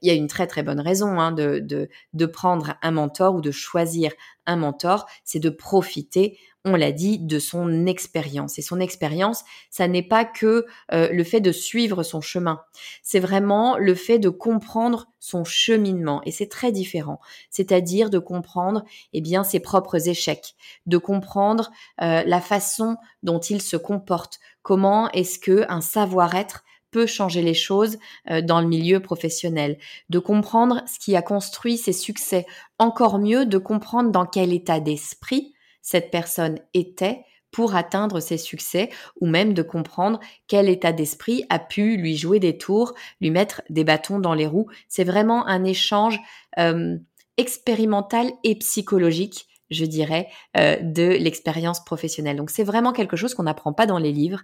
Il 0.00 0.08
y 0.08 0.10
a 0.10 0.14
une 0.14 0.28
très 0.28 0.46
très 0.46 0.62
bonne 0.62 0.80
raison 0.80 1.20
hein, 1.20 1.32
de, 1.32 1.58
de, 1.58 1.90
de 2.14 2.26
prendre 2.26 2.74
un 2.80 2.90
mentor 2.90 3.34
ou 3.34 3.42
de 3.42 3.50
choisir 3.50 4.12
un 4.46 4.56
mentor, 4.56 5.06
c'est 5.24 5.40
de 5.40 5.50
profiter 5.50 6.38
on 6.64 6.76
l'a 6.76 6.92
dit, 6.92 7.18
de 7.18 7.38
son 7.38 7.86
expérience. 7.86 8.58
Et 8.58 8.62
son 8.62 8.80
expérience, 8.80 9.44
ça 9.70 9.86
n'est 9.86 10.02
pas 10.02 10.24
que 10.24 10.64
euh, 10.92 11.08
le 11.10 11.24
fait 11.24 11.40
de 11.40 11.52
suivre 11.52 12.02
son 12.02 12.20
chemin, 12.20 12.62
c'est 13.02 13.20
vraiment 13.20 13.76
le 13.76 13.94
fait 13.94 14.18
de 14.18 14.30
comprendre 14.30 15.08
son 15.20 15.44
cheminement. 15.44 16.22
Et 16.24 16.30
c'est 16.30 16.48
très 16.48 16.72
différent. 16.72 17.20
C'est-à-dire 17.50 18.08
de 18.08 18.18
comprendre 18.18 18.84
eh 19.12 19.20
bien, 19.20 19.44
ses 19.44 19.60
propres 19.60 20.08
échecs, 20.08 20.54
de 20.86 20.96
comprendre 20.96 21.70
euh, 22.00 22.22
la 22.24 22.40
façon 22.40 22.96
dont 23.22 23.40
il 23.40 23.60
se 23.60 23.76
comporte, 23.76 24.38
comment 24.62 25.10
est-ce 25.10 25.38
que 25.38 25.66
un 25.68 25.82
savoir-être 25.82 26.64
peut 26.90 27.06
changer 27.06 27.42
les 27.42 27.54
choses 27.54 27.98
euh, 28.30 28.40
dans 28.40 28.60
le 28.60 28.68
milieu 28.68 29.00
professionnel, 29.00 29.78
de 30.10 30.18
comprendre 30.20 30.82
ce 30.86 30.98
qui 30.98 31.16
a 31.16 31.22
construit 31.22 31.76
ses 31.76 31.92
succès, 31.92 32.46
encore 32.78 33.18
mieux 33.18 33.46
de 33.46 33.58
comprendre 33.58 34.10
dans 34.10 34.26
quel 34.26 34.52
état 34.52 34.78
d'esprit 34.78 35.53
cette 35.84 36.10
personne 36.10 36.58
était 36.72 37.24
pour 37.52 37.76
atteindre 37.76 38.18
ses 38.18 38.38
succès 38.38 38.90
ou 39.20 39.28
même 39.28 39.54
de 39.54 39.62
comprendre 39.62 40.18
quel 40.48 40.68
état 40.68 40.92
d'esprit 40.92 41.44
a 41.50 41.60
pu 41.60 41.96
lui 41.96 42.16
jouer 42.16 42.40
des 42.40 42.58
tours, 42.58 42.94
lui 43.20 43.30
mettre 43.30 43.62
des 43.70 43.84
bâtons 43.84 44.18
dans 44.18 44.34
les 44.34 44.46
roues. 44.46 44.66
C'est 44.88 45.04
vraiment 45.04 45.46
un 45.46 45.62
échange 45.62 46.18
euh, 46.58 46.96
expérimental 47.36 48.32
et 48.42 48.56
psychologique 48.56 49.46
je 49.70 49.86
dirais, 49.86 50.28
euh, 50.58 50.76
de 50.80 51.02
l'expérience 51.02 51.82
professionnelle. 51.84 52.36
Donc 52.36 52.50
c'est 52.50 52.64
vraiment 52.64 52.92
quelque 52.92 53.16
chose 53.16 53.34
qu'on 53.34 53.44
n'apprend 53.44 53.72
pas 53.72 53.86
dans 53.86 53.98
les 53.98 54.12
livres. 54.12 54.42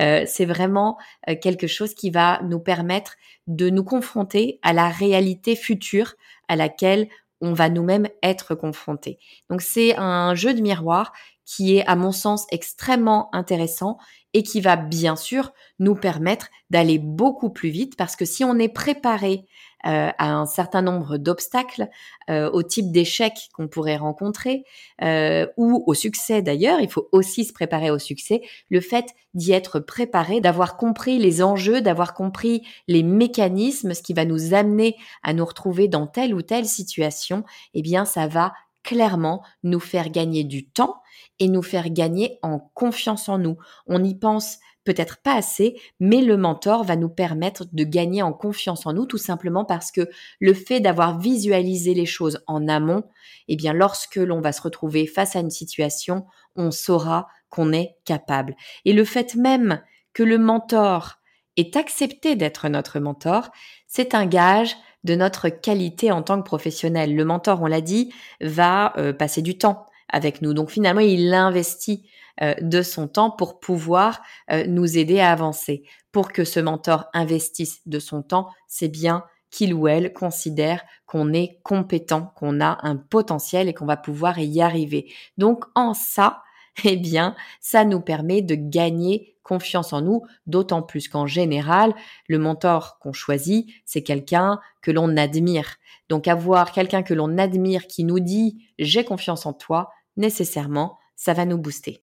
Euh, 0.00 0.24
c'est 0.26 0.46
vraiment 0.46 0.98
quelque 1.42 1.66
chose 1.66 1.94
qui 1.94 2.10
va 2.10 2.40
nous 2.42 2.58
permettre 2.58 3.16
de 3.46 3.68
nous 3.68 3.84
confronter 3.84 4.58
à 4.62 4.72
la 4.72 4.88
réalité 4.88 5.56
future 5.56 6.14
à 6.48 6.56
laquelle 6.56 7.08
on 7.42 7.52
va 7.52 7.68
nous-mêmes 7.68 8.08
être 8.22 8.54
confrontés. 8.54 9.18
Donc 9.50 9.60
c'est 9.60 9.96
un 9.96 10.34
jeu 10.34 10.54
de 10.54 10.62
miroir 10.62 11.12
qui 11.44 11.76
est 11.76 11.86
à 11.86 11.96
mon 11.96 12.12
sens 12.12 12.46
extrêmement 12.50 13.28
intéressant 13.34 13.98
et 14.32 14.42
qui 14.42 14.60
va 14.60 14.76
bien 14.76 15.16
sûr 15.16 15.52
nous 15.78 15.94
permettre 15.94 16.48
d'aller 16.70 16.98
beaucoup 16.98 17.50
plus 17.50 17.68
vite 17.68 17.96
parce 17.96 18.16
que 18.16 18.24
si 18.24 18.44
on 18.44 18.58
est 18.58 18.72
préparé 18.72 19.44
euh, 19.86 20.10
à 20.16 20.32
un 20.32 20.46
certain 20.46 20.82
nombre 20.82 21.16
d'obstacles, 21.16 21.88
euh, 22.30 22.50
au 22.50 22.62
type 22.62 22.92
d'échecs 22.92 23.48
qu'on 23.52 23.66
pourrait 23.66 23.96
rencontrer, 23.96 24.64
euh, 25.02 25.46
ou 25.56 25.82
au 25.86 25.94
succès 25.94 26.40
d'ailleurs, 26.40 26.80
il 26.80 26.88
faut 26.88 27.08
aussi 27.10 27.44
se 27.44 27.52
préparer 27.52 27.90
au 27.90 27.98
succès, 27.98 28.42
le 28.70 28.80
fait 28.80 29.06
d'y 29.34 29.52
être 29.52 29.80
préparé, 29.80 30.40
d'avoir 30.40 30.76
compris 30.76 31.18
les 31.18 31.42
enjeux, 31.42 31.80
d'avoir 31.80 32.14
compris 32.14 32.66
les 32.86 33.02
mécanismes, 33.02 33.94
ce 33.94 34.02
qui 34.02 34.12
va 34.12 34.24
nous 34.24 34.54
amener 34.54 34.96
à 35.22 35.32
nous 35.32 35.44
retrouver 35.44 35.88
dans 35.88 36.06
telle 36.06 36.34
ou 36.34 36.42
telle 36.42 36.66
situation, 36.66 37.44
eh 37.74 37.82
bien 37.82 38.04
ça 38.04 38.28
va 38.28 38.52
clairement 38.82 39.42
nous 39.62 39.80
faire 39.80 40.10
gagner 40.10 40.44
du 40.44 40.68
temps 40.68 41.02
et 41.38 41.48
nous 41.48 41.62
faire 41.62 41.90
gagner 41.90 42.38
en 42.42 42.58
confiance 42.58 43.28
en 43.28 43.38
nous. 43.38 43.56
On 43.86 44.02
y 44.04 44.14
pense 44.14 44.58
peut-être 44.84 45.18
pas 45.22 45.34
assez, 45.34 45.80
mais 46.00 46.20
le 46.20 46.36
mentor 46.36 46.84
va 46.84 46.96
nous 46.96 47.08
permettre 47.08 47.66
de 47.72 47.84
gagner 47.84 48.22
en 48.22 48.32
confiance 48.32 48.86
en 48.86 48.92
nous, 48.92 49.06
tout 49.06 49.18
simplement 49.18 49.64
parce 49.64 49.92
que 49.92 50.08
le 50.40 50.54
fait 50.54 50.80
d'avoir 50.80 51.18
visualisé 51.18 51.94
les 51.94 52.06
choses 52.06 52.42
en 52.46 52.68
amont, 52.68 53.04
eh 53.48 53.56
bien, 53.56 53.72
lorsque 53.72 54.16
l'on 54.16 54.40
va 54.40 54.52
se 54.52 54.62
retrouver 54.62 55.06
face 55.06 55.36
à 55.36 55.40
une 55.40 55.50
situation, 55.50 56.26
on 56.56 56.70
saura 56.70 57.28
qu'on 57.48 57.72
est 57.72 57.96
capable. 58.04 58.56
Et 58.84 58.92
le 58.92 59.04
fait 59.04 59.34
même 59.34 59.82
que 60.12 60.22
le 60.22 60.38
mentor 60.38 61.18
ait 61.56 61.76
accepté 61.76 62.34
d'être 62.34 62.68
notre 62.68 62.98
mentor, 62.98 63.50
c'est 63.86 64.14
un 64.14 64.26
gage 64.26 64.76
de 65.04 65.14
notre 65.14 65.48
qualité 65.48 66.12
en 66.12 66.22
tant 66.22 66.38
que 66.40 66.46
professionnel. 66.46 67.14
Le 67.14 67.24
mentor, 67.24 67.60
on 67.62 67.66
l'a 67.66 67.80
dit, 67.80 68.12
va 68.40 68.92
euh, 68.96 69.12
passer 69.12 69.42
du 69.42 69.58
temps 69.58 69.86
avec 70.08 70.42
nous. 70.42 70.54
Donc 70.54 70.70
finalement, 70.70 71.00
il 71.00 71.32
investit 71.34 72.08
euh, 72.40 72.54
de 72.60 72.82
son 72.82 73.08
temps 73.08 73.30
pour 73.30 73.60
pouvoir 73.60 74.22
euh, 74.50 74.64
nous 74.66 74.96
aider 74.96 75.20
à 75.20 75.32
avancer. 75.32 75.82
Pour 76.12 76.32
que 76.32 76.44
ce 76.44 76.60
mentor 76.60 77.06
investisse 77.12 77.80
de 77.86 77.98
son 77.98 78.22
temps, 78.22 78.48
c'est 78.68 78.88
bien 78.88 79.24
qu'il 79.50 79.74
ou 79.74 79.86
elle 79.86 80.12
considère 80.12 80.82
qu'on 81.06 81.32
est 81.32 81.60
compétent, 81.62 82.32
qu'on 82.36 82.60
a 82.60 82.78
un 82.82 82.96
potentiel 82.96 83.68
et 83.68 83.74
qu'on 83.74 83.86
va 83.86 83.98
pouvoir 83.98 84.38
y 84.38 84.62
arriver. 84.62 85.12
Donc 85.36 85.64
en 85.74 85.94
ça, 85.94 86.42
eh 86.84 86.96
bien, 86.96 87.36
ça 87.60 87.84
nous 87.84 88.00
permet 88.00 88.42
de 88.42 88.54
gagner 88.54 89.36
confiance 89.42 89.92
en 89.92 90.00
nous, 90.00 90.22
d'autant 90.46 90.82
plus 90.82 91.08
qu'en 91.08 91.26
général, 91.26 91.94
le 92.28 92.38
mentor 92.38 92.98
qu'on 92.98 93.12
choisit, 93.12 93.68
c'est 93.84 94.02
quelqu'un 94.02 94.60
que 94.80 94.90
l'on 94.90 95.16
admire. 95.16 95.76
Donc 96.08 96.28
avoir 96.28 96.72
quelqu'un 96.72 97.02
que 97.02 97.14
l'on 97.14 97.38
admire 97.38 97.86
qui 97.86 98.04
nous 98.04 98.20
dit 98.20 98.66
j'ai 98.78 99.04
confiance 99.04 99.44
en 99.44 99.52
toi, 99.52 99.90
nécessairement, 100.16 100.98
ça 101.16 101.34
va 101.34 101.44
nous 101.44 101.58
booster. 101.58 102.02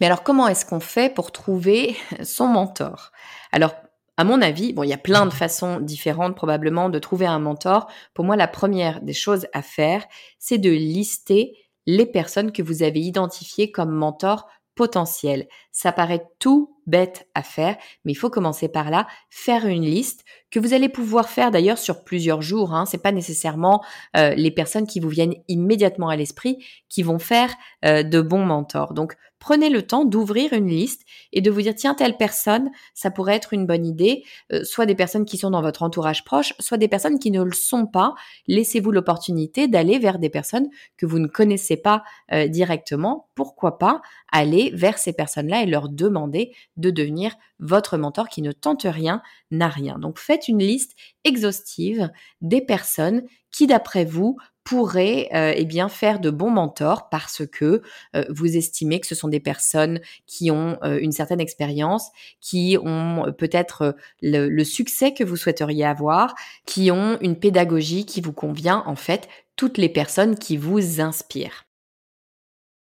Mais 0.00 0.06
alors, 0.06 0.22
comment 0.22 0.48
est-ce 0.48 0.64
qu'on 0.64 0.80
fait 0.80 1.12
pour 1.12 1.32
trouver 1.32 1.96
son 2.22 2.46
mentor? 2.46 3.12
Alors, 3.52 3.74
à 4.16 4.24
mon 4.24 4.42
avis, 4.42 4.72
bon, 4.72 4.82
il 4.82 4.88
y 4.88 4.94
a 4.94 4.98
plein 4.98 5.26
de 5.26 5.32
façons 5.32 5.80
différentes 5.80 6.34
probablement 6.34 6.88
de 6.88 6.98
trouver 6.98 7.26
un 7.26 7.38
mentor. 7.38 7.86
Pour 8.14 8.24
moi, 8.24 8.34
la 8.34 8.48
première 8.48 9.00
des 9.00 9.12
choses 9.12 9.46
à 9.52 9.62
faire, 9.62 10.04
c'est 10.38 10.58
de 10.58 10.70
lister 10.70 11.56
les 11.86 12.04
personnes 12.04 12.52
que 12.52 12.62
vous 12.62 12.82
avez 12.82 13.00
identifiées 13.00 13.70
comme 13.70 13.92
mentors 13.92 14.48
potentiels. 14.74 15.46
Ça 15.72 15.92
paraît 15.92 16.26
tout 16.38 16.77
bête 16.88 17.28
à 17.34 17.42
faire, 17.42 17.76
mais 18.04 18.12
il 18.12 18.16
faut 18.16 18.30
commencer 18.30 18.68
par 18.68 18.90
là, 18.90 19.06
faire 19.30 19.66
une 19.66 19.84
liste 19.84 20.24
que 20.50 20.58
vous 20.58 20.72
allez 20.72 20.88
pouvoir 20.88 21.28
faire 21.28 21.50
d'ailleurs 21.50 21.78
sur 21.78 22.04
plusieurs 22.04 22.42
jours. 22.42 22.74
Hein. 22.74 22.86
C'est 22.86 23.02
pas 23.02 23.12
nécessairement 23.12 23.84
euh, 24.16 24.34
les 24.34 24.50
personnes 24.50 24.86
qui 24.86 25.00
vous 25.00 25.08
viennent 25.08 25.34
immédiatement 25.48 26.08
à 26.08 26.16
l'esprit 26.16 26.64
qui 26.88 27.02
vont 27.02 27.18
faire 27.18 27.54
euh, 27.84 28.02
de 28.02 28.20
bons 28.20 28.44
mentors. 28.44 28.94
Donc 28.94 29.14
prenez 29.38 29.68
le 29.68 29.82
temps 29.82 30.04
d'ouvrir 30.04 30.52
une 30.52 30.68
liste 30.68 31.02
et 31.32 31.40
de 31.40 31.50
vous 31.50 31.62
dire 31.62 31.74
tiens 31.74 31.94
telle 31.94 32.16
personne, 32.16 32.70
ça 32.94 33.10
pourrait 33.10 33.36
être 33.36 33.52
une 33.52 33.66
bonne 33.66 33.86
idée. 33.86 34.24
Euh, 34.52 34.64
soit 34.64 34.86
des 34.86 34.94
personnes 34.94 35.26
qui 35.26 35.36
sont 35.36 35.50
dans 35.50 35.62
votre 35.62 35.82
entourage 35.82 36.24
proche, 36.24 36.54
soit 36.58 36.78
des 36.78 36.88
personnes 36.88 37.18
qui 37.18 37.30
ne 37.30 37.42
le 37.42 37.52
sont 37.52 37.86
pas. 37.86 38.14
Laissez-vous 38.46 38.90
l'opportunité 38.90 39.68
d'aller 39.68 39.98
vers 39.98 40.18
des 40.18 40.30
personnes 40.30 40.68
que 40.96 41.04
vous 41.04 41.18
ne 41.18 41.28
connaissez 41.28 41.76
pas 41.76 42.02
directement. 42.48 43.28
Pourquoi 43.34 43.78
pas 43.78 44.00
aller 44.32 44.70
vers 44.74 44.98
ces 44.98 45.12
personnes-là 45.12 45.62
et 45.62 45.66
leur 45.66 45.88
demander 45.88 46.52
de 46.78 46.90
devenir 46.90 47.34
votre 47.58 47.98
mentor 47.98 48.28
qui 48.28 48.40
ne 48.40 48.52
tente 48.52 48.86
rien, 48.88 49.20
n'a 49.50 49.68
rien. 49.68 49.98
Donc 49.98 50.18
faites 50.18 50.48
une 50.48 50.60
liste 50.60 50.96
exhaustive 51.24 52.10
des 52.40 52.60
personnes 52.60 53.22
qui, 53.50 53.66
d'après 53.66 54.04
vous, 54.04 54.38
pourraient 54.68 55.30
euh, 55.34 55.54
eh 55.56 55.64
bien 55.64 55.88
faire 55.88 56.20
de 56.20 56.28
bons 56.28 56.50
mentors 56.50 57.08
parce 57.08 57.46
que 57.46 57.80
euh, 58.14 58.24
vous 58.28 58.54
estimez 58.54 59.00
que 59.00 59.06
ce 59.06 59.14
sont 59.14 59.28
des 59.28 59.40
personnes 59.40 59.98
qui 60.26 60.50
ont 60.50 60.78
euh, 60.82 60.98
une 61.00 61.12
certaine 61.12 61.40
expérience, 61.40 62.10
qui 62.42 62.76
ont 62.78 63.32
peut-être 63.38 63.96
le, 64.20 64.50
le, 64.50 64.64
succès 64.64 65.14
que 65.14 65.24
vous 65.24 65.36
souhaiteriez 65.36 65.86
avoir, 65.86 66.34
qui 66.66 66.90
ont 66.90 67.18
une 67.22 67.38
pédagogie 67.38 68.04
qui 68.04 68.20
vous 68.20 68.34
convient, 68.34 68.82
en 68.86 68.94
fait, 68.94 69.28
toutes 69.56 69.78
les 69.78 69.88
personnes 69.88 70.36
qui 70.36 70.58
vous 70.58 71.00
inspirent. 71.00 71.64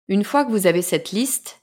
Une 0.08 0.24
fois 0.24 0.46
que 0.46 0.52
vous 0.52 0.68
avez 0.68 0.84
cette 0.84 1.12
liste, 1.12 1.61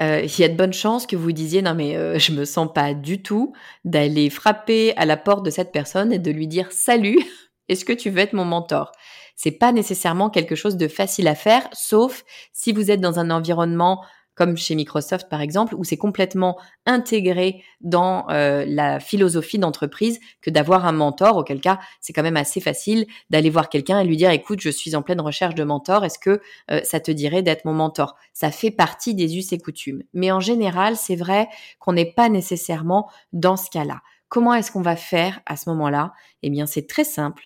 euh, 0.00 0.20
il 0.22 0.40
y 0.40 0.44
a 0.44 0.48
de 0.48 0.56
bonnes 0.56 0.72
chances 0.72 1.06
que 1.06 1.16
vous 1.16 1.32
disiez 1.32 1.62
non 1.62 1.74
mais 1.74 1.96
euh, 1.96 2.18
je 2.18 2.32
me 2.32 2.44
sens 2.44 2.68
pas 2.72 2.94
du 2.94 3.22
tout 3.22 3.52
d'aller 3.84 4.28
frapper 4.30 4.94
à 4.96 5.06
la 5.06 5.16
porte 5.16 5.44
de 5.44 5.50
cette 5.50 5.72
personne 5.72 6.12
et 6.12 6.18
de 6.18 6.30
lui 6.30 6.46
dire 6.48 6.70
salut, 6.72 7.18
est-ce 7.68 7.84
que 7.84 7.92
tu 7.92 8.10
veux 8.10 8.18
être 8.18 8.34
mon 8.34 8.44
mentor? 8.44 8.92
C'est 9.34 9.52
pas 9.52 9.72
nécessairement 9.72 10.30
quelque 10.30 10.54
chose 10.54 10.76
de 10.76 10.88
facile 10.88 11.28
à 11.28 11.34
faire, 11.34 11.68
sauf 11.72 12.24
si 12.52 12.72
vous 12.72 12.90
êtes 12.90 13.00
dans 13.00 13.18
un 13.18 13.30
environnement 13.30 14.02
comme 14.36 14.56
chez 14.56 14.76
Microsoft 14.76 15.28
par 15.28 15.40
exemple, 15.40 15.74
où 15.74 15.82
c'est 15.82 15.96
complètement 15.96 16.56
intégré 16.84 17.64
dans 17.80 18.28
euh, 18.30 18.64
la 18.68 19.00
philosophie 19.00 19.58
d'entreprise 19.58 20.20
que 20.40 20.50
d'avoir 20.50 20.86
un 20.86 20.92
mentor, 20.92 21.38
auquel 21.38 21.60
cas 21.60 21.80
c'est 22.00 22.12
quand 22.12 22.22
même 22.22 22.36
assez 22.36 22.60
facile 22.60 23.06
d'aller 23.30 23.50
voir 23.50 23.68
quelqu'un 23.68 23.98
et 23.98 24.04
lui 24.04 24.16
dire 24.16 24.30
écoute, 24.30 24.60
je 24.60 24.70
suis 24.70 24.94
en 24.94 25.02
pleine 25.02 25.20
recherche 25.20 25.56
de 25.56 25.64
mentor, 25.64 26.04
est-ce 26.04 26.20
que 26.20 26.40
euh, 26.70 26.80
ça 26.84 27.00
te 27.00 27.10
dirait 27.10 27.42
d'être 27.42 27.64
mon 27.64 27.72
mentor? 27.72 28.14
Ça 28.32 28.52
fait 28.52 28.70
partie 28.70 29.14
des 29.14 29.36
us 29.36 29.52
et 29.52 29.58
coutumes. 29.58 30.04
Mais 30.12 30.30
en 30.30 30.40
général, 30.40 30.96
c'est 30.96 31.16
vrai 31.16 31.48
qu'on 31.78 31.94
n'est 31.94 32.12
pas 32.12 32.28
nécessairement 32.28 33.10
dans 33.32 33.56
ce 33.56 33.70
cas-là. 33.70 34.02
Comment 34.28 34.54
est-ce 34.54 34.70
qu'on 34.70 34.82
va 34.82 34.96
faire 34.96 35.40
à 35.46 35.56
ce 35.56 35.70
moment-là? 35.70 36.12
Eh 36.42 36.50
bien, 36.50 36.66
c'est 36.66 36.86
très 36.86 37.04
simple. 37.04 37.44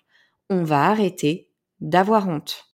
On 0.49 0.63
va 0.63 0.85
arrêter 0.85 1.49
d'avoir 1.79 2.27
honte. 2.27 2.65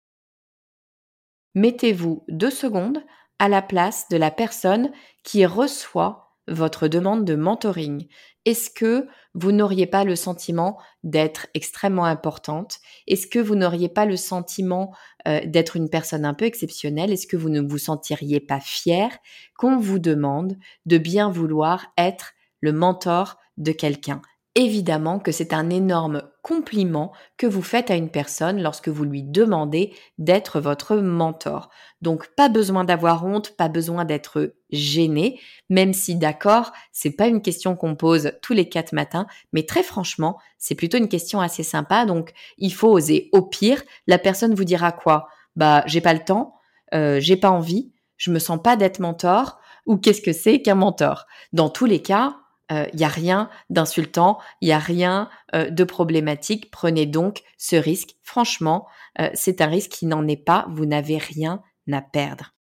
Mettez-vous 1.55 2.23
deux 2.27 2.51
secondes 2.51 3.03
à 3.39 3.49
la 3.49 3.61
place 3.61 4.07
de 4.09 4.17
la 4.17 4.31
personne 4.31 4.91
qui 5.23 5.45
reçoit 5.45 6.27
votre 6.47 6.87
demande 6.87 7.25
de 7.25 7.35
mentoring. 7.35 8.07
Est-ce 8.45 8.69
que 8.69 9.07
vous 9.33 9.51
n'auriez 9.51 9.87
pas 9.87 10.05
le 10.05 10.15
sentiment 10.15 10.77
d'être 11.03 11.47
extrêmement 11.53 12.05
importante? 12.05 12.79
Est-ce 13.05 13.27
que 13.27 13.39
vous 13.39 13.55
n'auriez 13.55 13.89
pas 13.89 14.05
le 14.05 14.15
sentiment 14.15 14.95
euh, 15.27 15.41
d'être 15.45 15.75
une 15.75 15.89
personne 15.89 16.25
un 16.25 16.33
peu 16.33 16.45
exceptionnelle? 16.45 17.11
Est-ce 17.11 17.27
que 17.27 17.35
vous 17.35 17.49
ne 17.49 17.61
vous 17.61 17.77
sentiriez 17.77 18.39
pas 18.39 18.61
fier 18.61 19.09
qu'on 19.57 19.77
vous 19.77 19.99
demande 19.99 20.55
de 20.85 20.97
bien 20.97 21.29
vouloir 21.29 21.87
être 21.97 22.33
le 22.61 22.71
mentor 22.71 23.37
de 23.57 23.73
quelqu'un? 23.73 24.21
Évidemment 24.55 25.19
que 25.19 25.31
c'est 25.31 25.53
un 25.53 25.69
énorme 25.69 26.23
compliment 26.47 27.11
que 27.35 27.45
vous 27.45 27.61
faites 27.61 27.91
à 27.91 27.95
une 27.95 28.09
personne 28.09 28.63
lorsque 28.63 28.87
vous 28.87 29.03
lui 29.03 29.21
demandez 29.21 29.93
d'être 30.17 30.61
votre 30.61 30.95
mentor. 30.95 31.69
Donc 32.01 32.27
pas 32.37 32.47
besoin 32.47 32.85
d'avoir 32.85 33.25
honte, 33.25 33.57
pas 33.57 33.67
besoin 33.67 34.05
d'être 34.05 34.55
gêné, 34.69 35.41
même 35.69 35.91
si 35.91 36.15
d'accord, 36.15 36.71
c'est 36.93 37.11
pas 37.11 37.27
une 37.27 37.41
question 37.41 37.75
qu'on 37.75 37.97
pose 37.97 38.31
tous 38.41 38.53
les 38.53 38.69
quatre 38.69 38.93
matins, 38.93 39.27
mais 39.51 39.63
très 39.63 39.83
franchement, 39.83 40.37
c'est 40.57 40.75
plutôt 40.75 40.97
une 40.97 41.09
question 41.09 41.41
assez 41.41 41.63
sympa, 41.63 42.05
donc 42.05 42.31
il 42.57 42.73
faut 42.73 42.93
oser. 42.93 43.27
Au 43.33 43.41
pire, 43.41 43.83
la 44.07 44.17
personne 44.17 44.55
vous 44.55 44.63
dira 44.63 44.93
quoi? 44.93 45.27
Bah 45.57 45.83
j'ai 45.85 46.01
pas 46.01 46.13
le 46.13 46.23
temps, 46.23 46.55
euh, 46.93 47.19
j'ai 47.19 47.35
pas 47.35 47.51
envie, 47.51 47.91
je 48.15 48.31
me 48.31 48.39
sens 48.39 48.61
pas 48.63 48.77
d'être 48.77 48.99
mentor, 48.99 49.59
ou 49.85 49.97
qu'est-ce 49.97 50.21
que 50.21 50.33
c'est 50.33 50.61
qu'un 50.61 50.75
mentor? 50.75 51.25
Dans 51.51 51.69
tous 51.69 51.85
les 51.85 52.01
cas, 52.01 52.37
il 52.69 52.75
euh, 52.75 52.85
n'y 52.93 53.05
a 53.05 53.09
rien 53.09 53.49
d'insultant, 53.69 54.39
il 54.61 54.67
n'y 54.67 54.73
a 54.73 54.79
rien 54.79 55.29
euh, 55.55 55.69
de 55.69 55.83
problématique. 55.83 56.69
Prenez 56.71 57.05
donc 57.05 57.43
ce 57.57 57.75
risque. 57.75 58.15
Franchement, 58.23 58.87
euh, 59.19 59.29
c'est 59.33 59.61
un 59.61 59.67
risque 59.67 59.91
qui 59.91 60.05
n'en 60.05 60.27
est 60.27 60.43
pas. 60.43 60.67
Vous 60.69 60.85
n'avez 60.85 61.17
rien 61.17 61.61
à 61.91 62.01
perdre. 62.01 62.53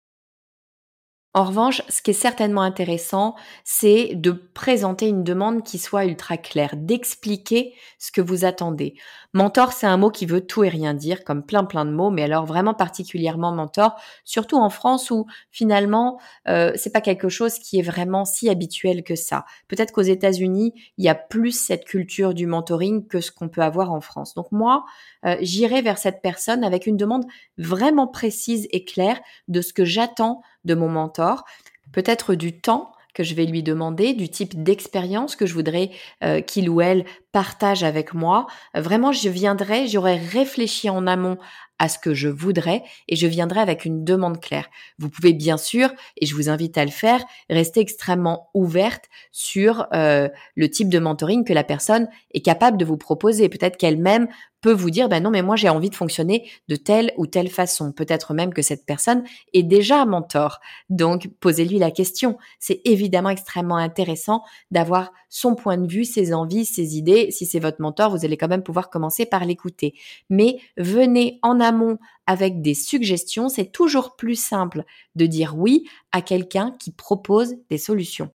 En 1.33 1.43
revanche, 1.43 1.83
ce 1.87 2.01
qui 2.01 2.11
est 2.11 2.13
certainement 2.13 2.63
intéressant, 2.63 3.35
c'est 3.63 4.15
de 4.15 4.31
présenter 4.31 5.07
une 5.07 5.23
demande 5.23 5.63
qui 5.63 5.77
soit 5.77 6.05
ultra 6.05 6.37
claire, 6.37 6.75
d'expliquer 6.75 7.75
ce 7.99 8.11
que 8.11 8.21
vous 8.21 8.43
attendez. 8.43 8.95
Mentor, 9.33 9.73
c'est 9.73 9.87
un 9.87 9.97
mot 9.97 10.09
qui 10.09 10.25
veut 10.25 10.45
tout 10.45 10.63
et 10.63 10.69
rien 10.69 10.93
dire, 10.93 11.23
comme 11.23 11.43
plein 11.43 11.65
plein 11.65 11.85
de 11.85 11.91
mots, 11.91 12.09
mais 12.09 12.23
alors 12.23 12.45
vraiment 12.45 12.73
particulièrement 12.73 13.51
mentor, 13.51 13.99
surtout 14.23 14.57
en 14.57 14.69
France 14.69 15.11
où 15.11 15.25
finalement 15.51 16.19
euh, 16.47 16.71
c'est 16.75 16.91
pas 16.91 17.01
quelque 17.01 17.29
chose 17.29 17.59
qui 17.59 17.79
est 17.79 17.83
vraiment 17.83 18.25
si 18.25 18.49
habituel 18.49 19.03
que 19.03 19.15
ça. 19.15 19.45
Peut-être 19.67 19.91
qu'aux 19.91 20.01
États-Unis 20.01 20.73
il 20.97 21.05
y 21.05 21.09
a 21.09 21.15
plus 21.15 21.51
cette 21.51 21.85
culture 21.85 22.33
du 22.33 22.47
mentoring 22.47 23.07
que 23.07 23.21
ce 23.21 23.31
qu'on 23.31 23.49
peut 23.49 23.61
avoir 23.61 23.91
en 23.91 24.01
France. 24.01 24.33
Donc 24.33 24.51
moi, 24.51 24.85
euh, 25.25 25.35
j'irai 25.41 25.81
vers 25.81 25.97
cette 25.97 26.21
personne 26.21 26.63
avec 26.63 26.87
une 26.87 26.97
demande 26.97 27.25
vraiment 27.57 28.07
précise 28.07 28.67
et 28.71 28.85
claire 28.85 29.19
de 29.47 29.61
ce 29.61 29.73
que 29.73 29.85
j'attends 29.85 30.41
de 30.65 30.73
mon 30.73 30.89
mentor, 30.89 31.43
peut-être 31.91 32.35
du 32.35 32.59
temps 32.59 32.91
que 33.17 33.23
je 33.23 33.33
vais 33.33 33.47
lui 33.47 33.63
demander, 33.63 34.13
du 34.13 34.29
type 34.29 34.61
d'expérience 34.61 35.35
que 35.35 35.47
je 35.47 35.55
voudrais 35.55 35.89
euh, 36.23 36.39
qu'il 36.39 36.69
ou 36.69 36.81
elle 36.81 37.03
partage 37.31 37.83
avec 37.83 38.13
moi. 38.13 38.45
Vraiment, 38.75 39.11
je 39.11 39.27
viendrai, 39.27 39.87
j'aurais 39.87 40.17
réfléchi 40.17 40.87
en 40.87 41.07
amont 41.07 41.39
à 41.79 41.89
ce 41.89 41.97
que 41.97 42.13
je 42.13 42.29
voudrais 42.29 42.83
et 43.07 43.15
je 43.15 43.25
viendrai 43.25 43.59
avec 43.59 43.85
une 43.85 44.03
demande 44.03 44.39
claire. 44.39 44.69
Vous 44.99 45.09
pouvez 45.09 45.33
bien 45.33 45.57
sûr, 45.57 45.89
et 46.17 46.27
je 46.27 46.35
vous 46.35 46.47
invite 46.47 46.77
à 46.77 46.85
le 46.85 46.91
faire, 46.91 47.23
rester 47.49 47.79
extrêmement 47.79 48.51
ouverte 48.53 49.05
sur 49.31 49.87
euh, 49.95 50.29
le 50.55 50.69
type 50.69 50.89
de 50.89 50.99
mentoring 50.99 51.43
que 51.43 51.53
la 51.53 51.63
personne 51.63 52.07
est 52.35 52.41
capable 52.41 52.77
de 52.77 52.85
vous 52.85 52.97
proposer. 52.97 53.49
Peut-être 53.49 53.77
qu'elle-même 53.77 54.27
peut 54.61 54.73
vous 54.73 54.89
dire, 54.89 55.09
ben 55.09 55.21
non, 55.21 55.29
mais 55.29 55.41
moi 55.41 55.55
j'ai 55.55 55.69
envie 55.69 55.89
de 55.89 55.95
fonctionner 55.95 56.49
de 56.67 56.75
telle 56.75 57.13
ou 57.17 57.27
telle 57.27 57.49
façon. 57.49 57.91
Peut-être 57.91 58.33
même 58.33 58.53
que 58.53 58.61
cette 58.61 58.85
personne 58.85 59.23
est 59.53 59.63
déjà 59.63 60.05
mentor. 60.05 60.59
Donc, 60.89 61.29
posez-lui 61.39 61.79
la 61.79 61.91
question. 61.91 62.37
C'est 62.59 62.81
évidemment 62.85 63.29
extrêmement 63.29 63.77
intéressant 63.77 64.43
d'avoir 64.71 65.11
son 65.29 65.55
point 65.55 65.77
de 65.77 65.87
vue, 65.87 66.05
ses 66.05 66.33
envies, 66.33 66.65
ses 66.65 66.97
idées. 66.97 67.31
Si 67.31 67.45
c'est 67.45 67.59
votre 67.59 67.81
mentor, 67.81 68.11
vous 68.11 68.25
allez 68.25 68.37
quand 68.37 68.47
même 68.47 68.63
pouvoir 68.63 68.89
commencer 68.89 69.25
par 69.25 69.45
l'écouter. 69.45 69.93
Mais 70.29 70.59
venez 70.77 71.39
en 71.43 71.59
amont 71.59 71.97
avec 72.25 72.61
des 72.61 72.73
suggestions. 72.73 73.49
C'est 73.49 73.71
toujours 73.71 74.15
plus 74.15 74.35
simple 74.35 74.83
de 75.15 75.25
dire 75.25 75.57
oui 75.57 75.87
à 76.11 76.21
quelqu'un 76.21 76.75
qui 76.79 76.91
propose 76.91 77.55
des 77.69 77.77
solutions. 77.77 78.31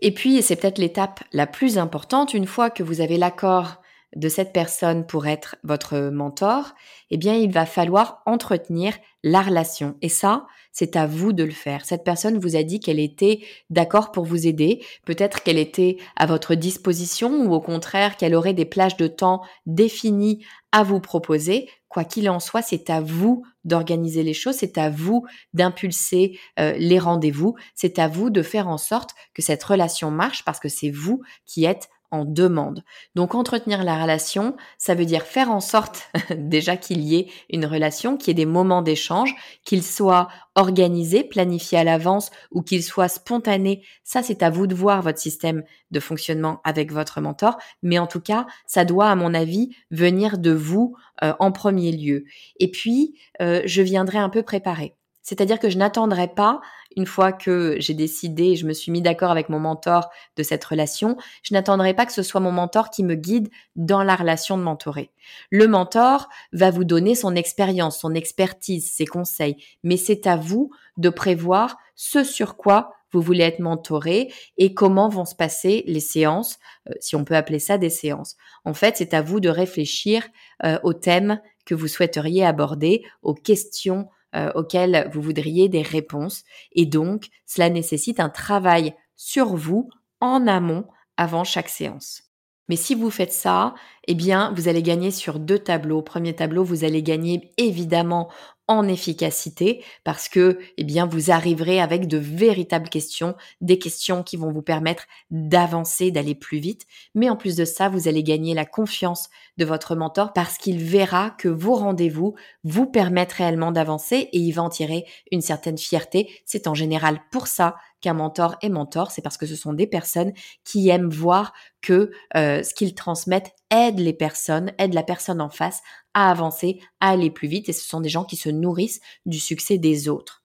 Et 0.00 0.12
puis, 0.12 0.42
c'est 0.42 0.56
peut-être 0.56 0.78
l'étape 0.78 1.22
la 1.32 1.46
plus 1.46 1.78
importante, 1.78 2.34
une 2.34 2.46
fois 2.46 2.68
que 2.68 2.82
vous 2.82 3.00
avez 3.00 3.16
l'accord 3.16 3.80
de 4.16 4.28
cette 4.28 4.52
personne 4.52 5.06
pour 5.06 5.26
être 5.26 5.56
votre 5.64 5.98
mentor, 6.10 6.74
eh 7.10 7.16
bien, 7.16 7.34
il 7.34 7.52
va 7.52 7.66
falloir 7.66 8.22
entretenir 8.26 8.94
la 9.22 9.42
relation. 9.42 9.96
Et 10.02 10.08
ça, 10.08 10.46
c'est 10.70 10.96
à 10.96 11.06
vous 11.06 11.32
de 11.32 11.44
le 11.44 11.52
faire. 11.52 11.84
Cette 11.84 12.04
personne 12.04 12.38
vous 12.38 12.56
a 12.56 12.62
dit 12.62 12.80
qu'elle 12.80 12.98
était 12.98 13.40
d'accord 13.70 14.12
pour 14.12 14.24
vous 14.24 14.46
aider. 14.46 14.84
Peut-être 15.06 15.42
qu'elle 15.42 15.58
était 15.58 15.96
à 16.16 16.26
votre 16.26 16.54
disposition 16.54 17.46
ou 17.46 17.54
au 17.54 17.60
contraire 17.60 18.16
qu'elle 18.16 18.34
aurait 18.34 18.54
des 18.54 18.64
plages 18.64 18.96
de 18.96 19.06
temps 19.06 19.42
définies 19.66 20.44
à 20.72 20.82
vous 20.82 21.00
proposer. 21.00 21.70
Quoi 21.88 22.02
qu'il 22.04 22.28
en 22.28 22.40
soit, 22.40 22.60
c'est 22.60 22.90
à 22.90 23.00
vous 23.00 23.44
d'organiser 23.64 24.24
les 24.24 24.34
choses, 24.34 24.56
c'est 24.56 24.76
à 24.76 24.90
vous 24.90 25.24
d'impulser 25.52 26.38
euh, 26.58 26.74
les 26.76 26.98
rendez-vous, 26.98 27.54
c'est 27.76 28.00
à 28.00 28.08
vous 28.08 28.30
de 28.30 28.42
faire 28.42 28.66
en 28.66 28.78
sorte 28.78 29.10
que 29.32 29.42
cette 29.42 29.62
relation 29.62 30.10
marche 30.10 30.44
parce 30.44 30.58
que 30.58 30.68
c'est 30.68 30.90
vous 30.90 31.22
qui 31.46 31.64
êtes 31.64 31.88
demande. 32.22 32.84
Donc 33.16 33.34
entretenir 33.34 33.82
la 33.82 34.00
relation, 34.00 34.56
ça 34.78 34.94
veut 34.94 35.04
dire 35.04 35.22
faire 35.22 35.50
en 35.50 35.60
sorte 35.60 36.08
déjà 36.36 36.76
qu'il 36.76 37.00
y 37.00 37.16
ait 37.16 37.26
une 37.50 37.66
relation, 37.66 38.16
qu'il 38.16 38.28
y 38.28 38.30
ait 38.30 38.44
des 38.44 38.50
moments 38.50 38.82
d'échange, 38.82 39.34
qu'il 39.64 39.82
soit 39.82 40.28
organisé, 40.54 41.24
planifié 41.24 41.78
à 41.78 41.84
l'avance 41.84 42.30
ou 42.52 42.62
qu'il 42.62 42.84
soit 42.84 43.08
spontané. 43.08 43.82
Ça, 44.04 44.22
c'est 44.22 44.42
à 44.42 44.50
vous 44.50 44.66
de 44.66 44.74
voir 44.74 45.02
votre 45.02 45.18
système 45.18 45.64
de 45.90 46.00
fonctionnement 46.00 46.60
avec 46.64 46.92
votre 46.92 47.20
mentor. 47.20 47.58
Mais 47.82 47.98
en 47.98 48.06
tout 48.06 48.20
cas, 48.20 48.46
ça 48.66 48.84
doit, 48.84 49.10
à 49.10 49.16
mon 49.16 49.34
avis, 49.34 49.74
venir 49.90 50.38
de 50.38 50.52
vous 50.52 50.96
euh, 51.22 51.32
en 51.40 51.50
premier 51.50 51.90
lieu. 51.90 52.24
Et 52.60 52.70
puis, 52.70 53.18
euh, 53.42 53.62
je 53.64 53.82
viendrai 53.82 54.18
un 54.18 54.28
peu 54.28 54.42
préparer. 54.42 54.94
C'est-à-dire 55.24 55.58
que 55.58 55.70
je 55.70 55.78
n'attendrai 55.78 56.28
pas, 56.28 56.60
une 56.96 57.06
fois 57.06 57.32
que 57.32 57.76
j'ai 57.80 57.94
décidé, 57.94 58.54
je 58.54 58.66
me 58.66 58.72
suis 58.72 58.92
mis 58.92 59.02
d'accord 59.02 59.30
avec 59.30 59.48
mon 59.48 59.58
mentor 59.58 60.10
de 60.36 60.42
cette 60.42 60.64
relation, 60.64 61.16
je 61.42 61.54
n'attendrai 61.54 61.94
pas 61.94 62.06
que 62.06 62.12
ce 62.12 62.22
soit 62.22 62.40
mon 62.40 62.52
mentor 62.52 62.90
qui 62.90 63.02
me 63.02 63.16
guide 63.16 63.48
dans 63.74 64.04
la 64.04 64.14
relation 64.14 64.56
de 64.56 64.62
mentoré. 64.62 65.10
Le 65.50 65.66
mentor 65.66 66.28
va 66.52 66.70
vous 66.70 66.84
donner 66.84 67.14
son 67.14 67.34
expérience, 67.34 67.98
son 67.98 68.14
expertise, 68.14 68.92
ses 68.92 69.06
conseils, 69.06 69.56
mais 69.82 69.96
c'est 69.96 70.26
à 70.26 70.36
vous 70.36 70.70
de 70.98 71.08
prévoir 71.08 71.78
ce 71.96 72.22
sur 72.22 72.56
quoi 72.56 72.92
vous 73.12 73.22
voulez 73.22 73.44
être 73.44 73.60
mentoré 73.60 74.32
et 74.58 74.74
comment 74.74 75.08
vont 75.08 75.24
se 75.24 75.36
passer 75.36 75.84
les 75.86 76.00
séances, 76.00 76.58
euh, 76.90 76.94
si 77.00 77.16
on 77.16 77.24
peut 77.24 77.36
appeler 77.36 77.60
ça 77.60 77.78
des 77.78 77.90
séances. 77.90 78.36
En 78.64 78.74
fait, 78.74 78.96
c'est 78.98 79.14
à 79.14 79.22
vous 79.22 79.40
de 79.40 79.48
réfléchir 79.48 80.26
euh, 80.64 80.78
aux 80.82 80.94
thèmes 80.94 81.40
que 81.64 81.74
vous 81.74 81.88
souhaiteriez 81.88 82.44
aborder, 82.44 83.04
aux 83.22 83.34
questions 83.34 84.08
euh, 84.34 84.50
auxquelles 84.54 85.10
vous 85.12 85.22
voudriez 85.22 85.68
des 85.68 85.82
réponses. 85.82 86.44
Et 86.72 86.86
donc, 86.86 87.28
cela 87.46 87.70
nécessite 87.70 88.20
un 88.20 88.28
travail 88.28 88.94
sur 89.16 89.54
vous 89.56 89.88
en 90.20 90.46
amont 90.46 90.86
avant 91.16 91.44
chaque 91.44 91.68
séance. 91.68 92.23
Mais 92.68 92.76
si 92.76 92.94
vous 92.94 93.10
faites 93.10 93.32
ça, 93.32 93.74
eh 94.06 94.14
bien, 94.14 94.52
vous 94.56 94.68
allez 94.68 94.82
gagner 94.82 95.10
sur 95.10 95.38
deux 95.38 95.58
tableaux. 95.58 96.02
Premier 96.02 96.34
tableau, 96.34 96.64
vous 96.64 96.84
allez 96.84 97.02
gagner 97.02 97.52
évidemment 97.58 98.30
en 98.66 98.88
efficacité 98.88 99.84
parce 100.04 100.28
que, 100.28 100.58
eh 100.78 100.84
bien, 100.84 101.06
vous 101.06 101.30
arriverez 101.30 101.80
avec 101.80 102.06
de 102.08 102.16
véritables 102.16 102.88
questions, 102.88 103.34
des 103.60 103.78
questions 103.78 104.22
qui 104.22 104.36
vont 104.36 104.52
vous 104.52 104.62
permettre 104.62 105.04
d'avancer, 105.30 106.10
d'aller 106.10 106.34
plus 106.34 106.58
vite. 106.58 106.86
Mais 107.14 107.28
en 107.28 107.36
plus 107.36 107.56
de 107.56 107.64
ça, 107.64 107.88
vous 107.88 108.08
allez 108.08 108.22
gagner 108.22 108.54
la 108.54 108.64
confiance 108.64 109.28
de 109.58 109.64
votre 109.64 109.96
mentor 109.96 110.32
parce 110.32 110.56
qu'il 110.56 110.78
verra 110.78 111.30
que 111.30 111.48
vos 111.48 111.74
rendez-vous 111.74 112.34
vous 112.64 112.86
permettent 112.86 113.34
réellement 113.34 113.72
d'avancer 113.72 114.28
et 114.32 114.38
il 114.38 114.52
va 114.52 114.62
en 114.62 114.70
tirer 114.70 115.04
une 115.30 115.42
certaine 115.42 115.78
fierté. 115.78 116.30
C'est 116.46 116.66
en 116.66 116.74
général 116.74 117.20
pour 117.30 117.46
ça 117.46 117.76
qu'un 118.04 118.14
mentor 118.14 118.56
est 118.60 118.68
mentor, 118.68 119.10
c'est 119.10 119.22
parce 119.22 119.38
que 119.38 119.46
ce 119.46 119.56
sont 119.56 119.72
des 119.72 119.86
personnes 119.86 120.32
qui 120.62 120.90
aiment 120.90 121.08
voir 121.08 121.54
que 121.80 122.12
euh, 122.36 122.62
ce 122.62 122.74
qu'ils 122.74 122.94
transmettent 122.94 123.52
aide 123.70 123.98
les 123.98 124.12
personnes, 124.12 124.72
aide 124.78 124.92
la 124.92 125.02
personne 125.02 125.40
en 125.40 125.48
face 125.48 125.80
à 126.12 126.30
avancer, 126.30 126.80
à 127.00 127.10
aller 127.10 127.30
plus 127.30 127.48
vite, 127.48 127.68
et 127.70 127.72
ce 127.72 127.86
sont 127.86 128.00
des 128.00 128.10
gens 128.10 128.24
qui 128.24 128.36
se 128.36 128.50
nourrissent 128.50 129.00
du 129.24 129.40
succès 129.40 129.78
des 129.78 130.08
autres. 130.08 130.44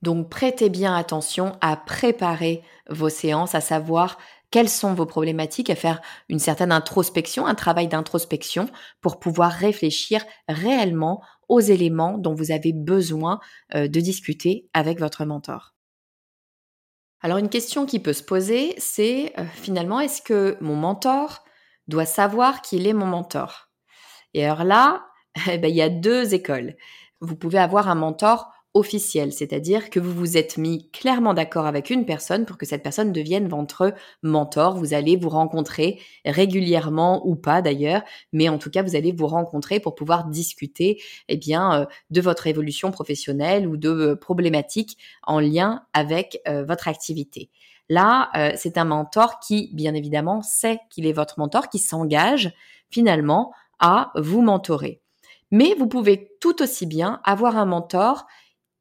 Donc 0.00 0.30
prêtez 0.30 0.70
bien 0.70 0.94
attention 0.94 1.52
à 1.60 1.76
préparer 1.76 2.62
vos 2.88 3.10
séances, 3.10 3.54
à 3.54 3.60
savoir 3.60 4.18
quelles 4.50 4.70
sont 4.70 4.94
vos 4.94 5.06
problématiques, 5.06 5.68
à 5.68 5.74
faire 5.74 6.00
une 6.28 6.38
certaine 6.38 6.72
introspection, 6.72 7.46
un 7.46 7.54
travail 7.54 7.88
d'introspection 7.88 8.68
pour 9.00 9.18
pouvoir 9.18 9.52
réfléchir 9.52 10.24
réellement 10.48 11.22
aux 11.48 11.60
éléments 11.60 12.16
dont 12.16 12.34
vous 12.34 12.52
avez 12.52 12.72
besoin 12.72 13.40
euh, 13.74 13.88
de 13.88 14.00
discuter 14.00 14.68
avec 14.72 14.98
votre 14.98 15.24
mentor. 15.24 15.73
Alors 17.24 17.38
une 17.38 17.48
question 17.48 17.86
qui 17.86 18.00
peut 18.00 18.12
se 18.12 18.22
poser, 18.22 18.74
c'est 18.76 19.32
euh, 19.38 19.46
finalement, 19.46 19.98
est-ce 19.98 20.20
que 20.20 20.58
mon 20.60 20.76
mentor 20.76 21.42
doit 21.88 22.04
savoir 22.04 22.60
qu'il 22.60 22.86
est 22.86 22.92
mon 22.92 23.06
mentor? 23.06 23.70
Et 24.34 24.44
alors 24.44 24.62
là, 24.62 25.06
eh 25.50 25.56
ben, 25.56 25.68
il 25.68 25.74
y 25.74 25.80
a 25.80 25.88
deux 25.88 26.34
écoles. 26.34 26.76
Vous 27.22 27.34
pouvez 27.34 27.58
avoir 27.58 27.88
un 27.88 27.94
mentor 27.94 28.52
officiel, 28.74 29.32
c'est-à-dire 29.32 29.88
que 29.88 30.00
vous 30.00 30.12
vous 30.12 30.36
êtes 30.36 30.58
mis 30.58 30.90
clairement 30.90 31.32
d'accord 31.32 31.66
avec 31.66 31.90
une 31.90 32.04
personne 32.04 32.44
pour 32.44 32.58
que 32.58 32.66
cette 32.66 32.82
personne 32.82 33.12
devienne 33.12 33.48
votre 33.48 33.94
mentor. 34.22 34.76
Vous 34.76 34.94
allez 34.94 35.16
vous 35.16 35.28
rencontrer 35.28 36.00
régulièrement 36.24 37.26
ou 37.26 37.36
pas 37.36 37.62
d'ailleurs, 37.62 38.02
mais 38.32 38.48
en 38.48 38.58
tout 38.58 38.70
cas 38.70 38.82
vous 38.82 38.96
allez 38.96 39.12
vous 39.12 39.28
rencontrer 39.28 39.78
pour 39.78 39.94
pouvoir 39.94 40.26
discuter 40.26 41.00
eh 41.28 41.36
bien 41.36 41.82
euh, 41.82 41.86
de 42.10 42.20
votre 42.20 42.48
évolution 42.48 42.90
professionnelle 42.90 43.68
ou 43.68 43.76
de 43.76 43.90
euh, 43.90 44.16
problématiques 44.16 44.98
en 45.22 45.38
lien 45.38 45.84
avec 45.92 46.40
euh, 46.48 46.64
votre 46.64 46.88
activité. 46.88 47.50
Là, 47.90 48.30
c'est 48.56 48.78
un 48.78 48.86
mentor 48.86 49.40
qui, 49.40 49.68
bien 49.74 49.92
évidemment, 49.92 50.40
sait 50.40 50.78
qu'il 50.88 51.06
est 51.06 51.12
votre 51.12 51.38
mentor, 51.38 51.68
qui 51.68 51.78
s'engage 51.78 52.50
finalement 52.88 53.52
à 53.78 54.10
vous 54.16 54.40
mentorer. 54.40 55.02
Mais 55.50 55.74
vous 55.78 55.86
pouvez 55.86 56.30
tout 56.40 56.62
aussi 56.62 56.86
bien 56.86 57.20
avoir 57.24 57.58
un 57.58 57.66
mentor 57.66 58.26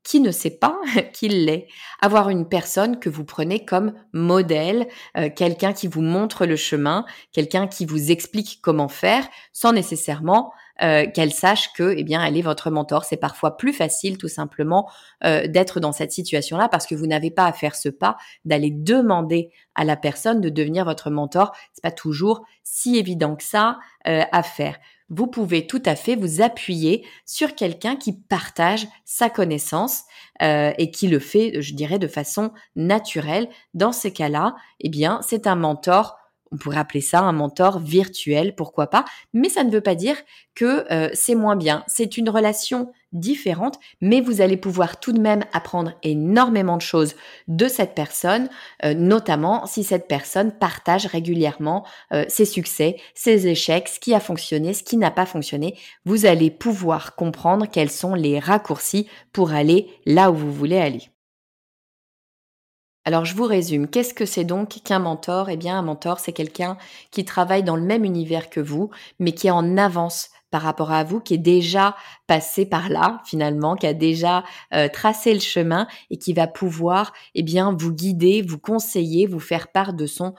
qui 0.04 0.20
ne 0.20 0.32
sait 0.32 0.58
pas 0.58 0.80
qu'il 1.14 1.46
l'est. 1.46 1.68
Avoir 2.02 2.30
une 2.30 2.48
personne 2.48 3.00
que 3.00 3.10
vous 3.10 3.26
prenez 3.26 3.66
comme 3.66 3.94
modèle, 4.12 4.88
euh, 5.18 5.30
quelqu'un 5.34 5.74
qui 5.74 5.88
vous 5.88 6.02
montre 6.02 6.46
le 6.46 6.56
chemin, 6.56 7.06
quelqu'un 7.32 7.68
qui 7.68 7.86
vous 7.86 8.12
explique 8.12 8.60
comment 8.62 8.90
faire, 8.90 9.28
sans 9.54 9.72
nécessairement 9.72 10.54
euh, 10.82 11.06
qu'elle 11.10 11.32
sache 11.32 11.72
que, 11.74 11.94
eh 11.96 12.04
bien, 12.04 12.24
elle 12.24 12.38
est 12.38 12.42
votre 12.42 12.70
mentor. 12.72 13.06
C'est 13.06 13.18
parfois 13.18 13.58
plus 13.58 13.74
facile, 13.74 14.18
tout 14.18 14.28
simplement, 14.28 14.90
euh, 15.24 15.48
d'être 15.48 15.80
dans 15.80 15.92
cette 15.92 16.12
situation-là 16.12 16.68
parce 16.68 16.86
que 16.86 16.96
vous 16.96 17.08
n'avez 17.08 17.32
pas 17.32 17.46
à 17.46 17.54
faire 17.54 17.76
ce 17.76 17.90
pas 17.90 18.18
d'aller 18.44 18.72
demander 18.72 19.52
à 19.76 19.86
la 19.86 19.96
personne 19.96 20.42
de 20.42 20.50
devenir 20.50 20.84
votre 20.84 21.10
mentor. 21.10 21.56
C'est 21.74 21.84
pas 21.84 21.92
toujours 21.92 22.46
si 22.64 22.98
évident 22.98 23.36
que 23.36 23.44
ça 23.44 23.78
à 24.06 24.44
faire 24.44 24.78
vous 25.16 25.28
pouvez 25.28 25.68
tout 25.68 25.82
à 25.86 25.96
fait 25.96 26.16
vous 26.16 26.42
appuyer 26.42 27.06
sur 27.26 27.54
quelqu'un 27.54 27.96
qui 27.96 28.14
partage 28.14 28.88
sa 29.06 29.30
connaissance 29.30 30.04
euh, 30.42 30.72
et 30.78 30.90
qui 30.90 31.08
le 31.08 31.20
fait, 31.20 31.62
je 31.62 31.76
dirais, 31.76 32.00
de 32.00 32.08
façon 32.08 32.52
naturelle. 32.76 33.48
Dans 33.76 33.92
ces 33.92 34.12
cas-là, 34.12 34.56
eh 34.80 34.90
bien, 34.90 35.20
c'est 35.22 35.46
un 35.46 35.56
mentor 35.56 36.18
on 36.54 36.58
pourrait 36.58 36.78
appeler 36.78 37.02
ça 37.02 37.20
un 37.20 37.32
mentor 37.32 37.80
virtuel, 37.80 38.56
pourquoi 38.56 38.88
pas, 38.88 39.06
mais 39.34 39.50
ça 39.50 39.64
ne 39.64 39.72
veut 39.72 39.82
pas 39.82 39.96
dire 39.96 40.16
que 40.56 40.86
euh, 40.92 41.10
c'est 41.14 41.36
moins 41.36 41.56
bien. 41.56 41.84
C'est 41.88 42.18
une 42.18 42.30
relation 42.30 42.92
différente, 43.12 43.80
mais 44.02 44.22
vous 44.22 44.42
allez 44.42 44.58
pouvoir 44.58 45.00
tout 45.00 45.12
de 45.12 45.20
même 45.20 45.44
apprendre 45.52 45.94
énormément 46.04 46.78
de 46.78 46.82
choses 46.82 47.16
de 47.48 47.68
cette 47.68 47.96
personne, 47.96 48.50
euh, 48.86 48.94
notamment 48.94 49.66
si 49.66 49.84
cette 49.84 50.08
personne 50.08 50.52
partage 50.52 51.06
régulièrement 51.08 51.86
euh, 52.12 52.26
ses 52.28 52.46
succès, 52.46 52.98
ses 53.16 53.48
échecs, 53.48 53.88
ce 53.88 54.00
qui 54.00 54.14
a 54.14 54.20
fonctionné, 54.20 54.74
ce 54.74 54.84
qui 54.84 54.98
n'a 54.98 55.12
pas 55.12 55.26
fonctionné. 55.26 55.78
Vous 56.06 56.26
allez 56.26 56.52
pouvoir 56.52 57.16
comprendre 57.16 57.68
quels 57.72 57.92
sont 57.92 58.14
les 58.14 58.40
raccourcis 58.40 59.08
pour 59.32 59.54
aller 59.54 59.88
là 60.06 60.32
où 60.32 60.36
vous 60.36 60.54
voulez 60.54 60.78
aller. 60.78 61.13
Alors 63.06 63.26
je 63.26 63.36
vous 63.36 63.44
résume, 63.44 63.88
qu'est-ce 63.90 64.14
que 64.14 64.26
c'est 64.26 64.46
donc 64.46 64.82
qu'un 64.84 65.00
mentor? 65.00 65.50
Eh 65.50 65.58
bien 65.58 65.78
un 65.78 65.82
mentor, 65.82 66.20
c'est 66.20 66.32
quelqu'un 66.32 66.78
qui 67.12 67.26
travaille 67.26 67.64
dans 67.64 67.76
le 67.76 67.82
même 67.82 68.06
univers 68.06 68.50
que 68.50 68.62
vous, 68.62 68.92
mais 69.20 69.34
qui 69.34 69.48
est 69.48 69.52
en 69.52 69.78
avance 69.78 70.30
par 70.52 70.62
rapport 70.62 70.92
à 70.92 71.04
vous, 71.04 71.20
qui 71.20 71.34
est 71.34 71.40
déjà 71.40 71.96
passé 72.28 72.66
par 72.66 72.88
là 72.88 73.22
finalement, 73.26 73.76
qui 73.76 73.88
a 73.88 73.94
déjà 73.94 74.44
euh, 74.74 74.88
tracé 74.88 75.34
le 75.34 75.42
chemin 75.42 75.88
et 76.12 76.18
qui 76.18 76.32
va 76.32 76.48
pouvoir 76.48 77.12
eh 77.36 77.44
bien 77.44 77.76
vous 77.78 77.92
guider, 77.92 78.42
vous 78.42 78.60
conseiller, 78.60 79.26
vous 79.26 79.40
faire 79.40 79.70
part 79.70 79.94
de 79.94 80.06
son 80.06 80.36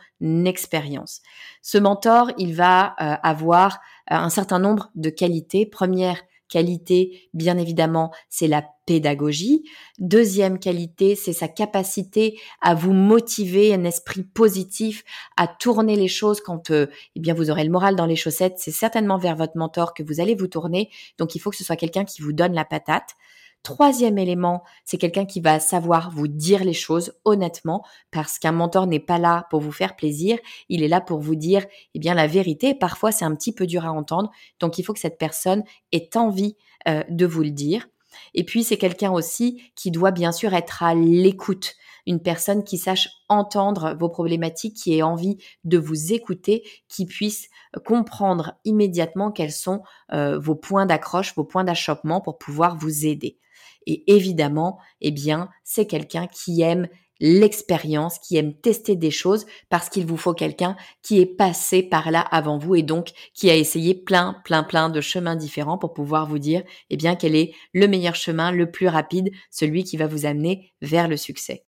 expérience. 0.46 1.20
Ce 1.60 1.76
mentor, 1.76 2.30
il 2.38 2.54
va 2.54 2.94
euh, 3.00 3.16
avoir 3.22 3.80
euh, 4.10 4.14
un 4.14 4.30
certain 4.30 4.58
nombre 4.58 4.90
de 4.94 5.10
qualités. 5.10 5.66
Première 5.66 6.22
qualité, 6.54 7.28
bien 7.34 7.58
évidemment, 7.58 8.12
c'est 8.28 8.46
la 8.46 8.64
pédagogie. 8.86 9.64
Deuxième 9.98 10.60
qualité, 10.60 11.16
c'est 11.16 11.32
sa 11.32 11.48
capacité 11.48 12.38
à 12.60 12.76
vous 12.76 12.92
motiver, 12.92 13.74
un 13.74 13.82
esprit 13.82 14.22
positif, 14.22 15.02
à 15.36 15.48
tourner 15.48 15.96
les 15.96 16.06
choses 16.06 16.40
quand 16.40 16.70
euh, 16.70 16.86
eh 17.16 17.20
bien 17.20 17.34
vous 17.34 17.50
aurez 17.50 17.64
le 17.64 17.72
moral 17.72 17.96
dans 17.96 18.06
les 18.06 18.14
chaussettes. 18.14 18.54
C'est 18.58 18.70
certainement 18.70 19.18
vers 19.18 19.34
votre 19.34 19.56
mentor 19.56 19.94
que 19.94 20.04
vous 20.04 20.20
allez 20.20 20.36
vous 20.36 20.46
tourner. 20.46 20.90
Donc 21.18 21.34
il 21.34 21.40
faut 21.40 21.50
que 21.50 21.56
ce 21.56 21.64
soit 21.64 21.74
quelqu'un 21.74 22.04
qui 22.04 22.22
vous 22.22 22.32
donne 22.32 22.54
la 22.54 22.64
patate. 22.64 23.16
Troisième 23.64 24.18
élément, 24.18 24.62
c'est 24.84 24.98
quelqu'un 24.98 25.24
qui 25.24 25.40
va 25.40 25.58
savoir 25.58 26.10
vous 26.10 26.28
dire 26.28 26.64
les 26.64 26.74
choses 26.74 27.14
honnêtement 27.24 27.82
parce 28.10 28.38
qu'un 28.38 28.52
mentor 28.52 28.86
n'est 28.86 29.00
pas 29.00 29.18
là 29.18 29.46
pour 29.48 29.60
vous 29.60 29.72
faire 29.72 29.96
plaisir, 29.96 30.38
il 30.68 30.82
est 30.82 30.88
là 30.88 31.00
pour 31.00 31.18
vous 31.18 31.34
dire 31.34 31.64
eh 31.94 31.98
bien 31.98 32.12
la 32.12 32.26
vérité. 32.26 32.74
Parfois, 32.74 33.10
c'est 33.10 33.24
un 33.24 33.34
petit 33.34 33.54
peu 33.54 33.66
dur 33.66 33.86
à 33.86 33.90
entendre, 33.90 34.30
donc 34.60 34.76
il 34.76 34.82
faut 34.82 34.92
que 34.92 35.00
cette 35.00 35.16
personne 35.16 35.64
ait 35.92 36.14
envie 36.14 36.58
euh, 36.88 37.04
de 37.08 37.24
vous 37.24 37.42
le 37.42 37.52
dire. 37.52 37.88
Et 38.34 38.44
puis, 38.44 38.64
c'est 38.64 38.76
quelqu'un 38.76 39.10
aussi 39.10 39.62
qui 39.76 39.90
doit 39.90 40.10
bien 40.10 40.30
sûr 40.30 40.52
être 40.52 40.82
à 40.82 40.94
l'écoute 40.94 41.74
une 42.06 42.20
personne 42.20 42.64
qui 42.64 42.76
sache 42.76 43.08
entendre 43.30 43.96
vos 43.98 44.10
problématiques, 44.10 44.76
qui 44.76 44.94
ait 44.94 45.02
envie 45.02 45.38
de 45.64 45.78
vous 45.78 46.12
écouter, 46.12 46.68
qui 46.88 47.06
puisse 47.06 47.48
comprendre 47.86 48.58
immédiatement 48.66 49.32
quels 49.32 49.52
sont 49.52 49.80
euh, 50.12 50.38
vos 50.38 50.54
points 50.54 50.84
d'accroche, 50.84 51.34
vos 51.34 51.44
points 51.44 51.64
d'achoppement 51.64 52.20
pour 52.20 52.36
pouvoir 52.36 52.76
vous 52.76 53.06
aider. 53.06 53.38
Et 53.86 54.04
évidemment, 54.12 54.78
eh 55.00 55.10
bien, 55.10 55.48
c'est 55.62 55.86
quelqu'un 55.86 56.26
qui 56.26 56.62
aime 56.62 56.88
l'expérience, 57.20 58.18
qui 58.18 58.36
aime 58.36 58.54
tester 58.54 58.96
des 58.96 59.10
choses 59.10 59.46
parce 59.68 59.88
qu'il 59.88 60.04
vous 60.04 60.16
faut 60.16 60.34
quelqu'un 60.34 60.76
qui 61.02 61.20
est 61.20 61.26
passé 61.26 61.82
par 61.82 62.10
là 62.10 62.20
avant 62.20 62.58
vous 62.58 62.74
et 62.74 62.82
donc 62.82 63.12
qui 63.34 63.50
a 63.50 63.56
essayé 63.56 63.94
plein, 63.94 64.36
plein, 64.44 64.62
plein 64.62 64.90
de 64.90 65.00
chemins 65.00 65.36
différents 65.36 65.78
pour 65.78 65.94
pouvoir 65.94 66.26
vous 66.26 66.38
dire, 66.38 66.62
eh 66.90 66.96
bien, 66.96 67.14
quel 67.16 67.36
est 67.36 67.54
le 67.72 67.86
meilleur 67.86 68.14
chemin, 68.14 68.50
le 68.52 68.70
plus 68.70 68.88
rapide, 68.88 69.30
celui 69.50 69.84
qui 69.84 69.96
va 69.96 70.06
vous 70.06 70.26
amener 70.26 70.72
vers 70.82 71.08
le 71.08 71.16
succès. 71.16 71.64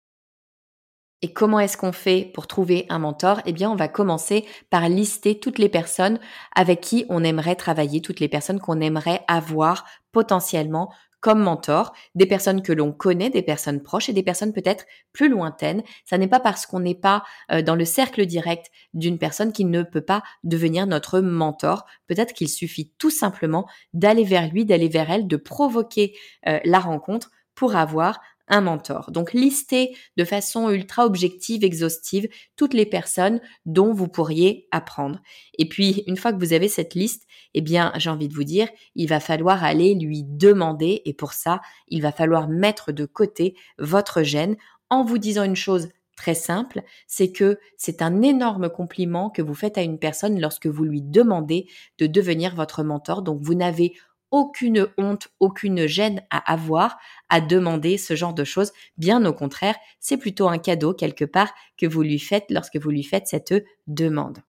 Et 1.22 1.32
comment 1.32 1.58
est-ce 1.58 1.78
qu'on 1.78 1.92
fait 1.92 2.30
pour 2.34 2.46
trouver 2.46 2.84
un 2.90 2.98
mentor? 2.98 3.40
Eh 3.46 3.52
bien, 3.52 3.70
on 3.70 3.76
va 3.76 3.88
commencer 3.88 4.44
par 4.68 4.90
lister 4.90 5.38
toutes 5.38 5.58
les 5.58 5.70
personnes 5.70 6.18
avec 6.54 6.82
qui 6.82 7.06
on 7.08 7.24
aimerait 7.24 7.56
travailler, 7.56 8.02
toutes 8.02 8.20
les 8.20 8.28
personnes 8.28 8.60
qu'on 8.60 8.80
aimerait 8.80 9.24
avoir 9.26 9.86
potentiellement 10.12 10.92
comme 11.24 11.40
mentor, 11.40 11.94
des 12.14 12.26
personnes 12.26 12.60
que 12.60 12.74
l'on 12.74 12.92
connaît, 12.92 13.30
des 13.30 13.40
personnes 13.40 13.82
proches 13.82 14.10
et 14.10 14.12
des 14.12 14.22
personnes 14.22 14.52
peut-être 14.52 14.84
plus 15.14 15.30
lointaines. 15.30 15.82
Ça 16.04 16.18
n'est 16.18 16.28
pas 16.28 16.38
parce 16.38 16.66
qu'on 16.66 16.80
n'est 16.80 16.94
pas 16.94 17.22
euh, 17.50 17.62
dans 17.62 17.76
le 17.76 17.86
cercle 17.86 18.26
direct 18.26 18.66
d'une 18.92 19.16
personne 19.16 19.50
qui 19.50 19.64
ne 19.64 19.82
peut 19.82 20.02
pas 20.02 20.22
devenir 20.42 20.86
notre 20.86 21.20
mentor. 21.20 21.86
Peut-être 22.08 22.34
qu'il 22.34 22.50
suffit 22.50 22.92
tout 22.98 23.08
simplement 23.08 23.66
d'aller 23.94 24.22
vers 24.22 24.52
lui, 24.52 24.66
d'aller 24.66 24.90
vers 24.90 25.10
elle, 25.10 25.26
de 25.26 25.38
provoquer 25.38 26.14
euh, 26.46 26.60
la 26.62 26.78
rencontre 26.78 27.30
pour 27.54 27.74
avoir 27.74 28.20
mentor. 28.48 29.10
Donc 29.10 29.32
listez 29.32 29.96
de 30.16 30.24
façon 30.24 30.70
ultra 30.70 31.06
objective, 31.06 31.64
exhaustive, 31.64 32.28
toutes 32.56 32.74
les 32.74 32.86
personnes 32.86 33.40
dont 33.66 33.92
vous 33.92 34.08
pourriez 34.08 34.68
apprendre. 34.70 35.20
Et 35.58 35.68
puis, 35.68 36.04
une 36.06 36.16
fois 36.16 36.32
que 36.32 36.38
vous 36.38 36.52
avez 36.52 36.68
cette 36.68 36.94
liste, 36.94 37.26
eh 37.54 37.60
bien, 37.60 37.92
j'ai 37.96 38.10
envie 38.10 38.28
de 38.28 38.34
vous 38.34 38.44
dire, 38.44 38.68
il 38.94 39.08
va 39.08 39.20
falloir 39.20 39.64
aller 39.64 39.94
lui 39.94 40.24
demander, 40.24 41.02
et 41.04 41.14
pour 41.14 41.32
ça, 41.32 41.60
il 41.88 42.02
va 42.02 42.12
falloir 42.12 42.48
mettre 42.48 42.92
de 42.92 43.06
côté 43.06 43.54
votre 43.78 44.22
gêne 44.22 44.56
en 44.90 45.04
vous 45.04 45.18
disant 45.18 45.44
une 45.44 45.56
chose 45.56 45.88
très 46.16 46.34
simple, 46.34 46.82
c'est 47.06 47.32
que 47.32 47.58
c'est 47.76 48.02
un 48.02 48.22
énorme 48.22 48.68
compliment 48.68 49.30
que 49.30 49.42
vous 49.42 49.54
faites 49.54 49.78
à 49.78 49.82
une 49.82 49.98
personne 49.98 50.40
lorsque 50.40 50.66
vous 50.66 50.84
lui 50.84 51.02
demandez 51.02 51.66
de 51.98 52.06
devenir 52.06 52.54
votre 52.54 52.84
mentor. 52.84 53.22
Donc 53.22 53.40
vous 53.42 53.54
n'avez 53.54 53.94
aucune 54.34 54.88
honte, 54.98 55.28
aucune 55.38 55.86
gêne 55.86 56.20
à 56.28 56.52
avoir 56.52 56.98
à 57.28 57.40
demander 57.40 57.96
ce 57.96 58.16
genre 58.16 58.34
de 58.34 58.42
choses. 58.42 58.72
Bien 58.98 59.24
au 59.26 59.32
contraire, 59.32 59.76
c'est 60.00 60.16
plutôt 60.16 60.48
un 60.48 60.58
cadeau 60.58 60.92
quelque 60.92 61.24
part 61.24 61.54
que 61.78 61.86
vous 61.86 62.02
lui 62.02 62.18
faites 62.18 62.46
lorsque 62.50 62.76
vous 62.76 62.90
lui 62.90 63.04
faites 63.04 63.28
cette 63.28 63.54
demande. 63.86 64.40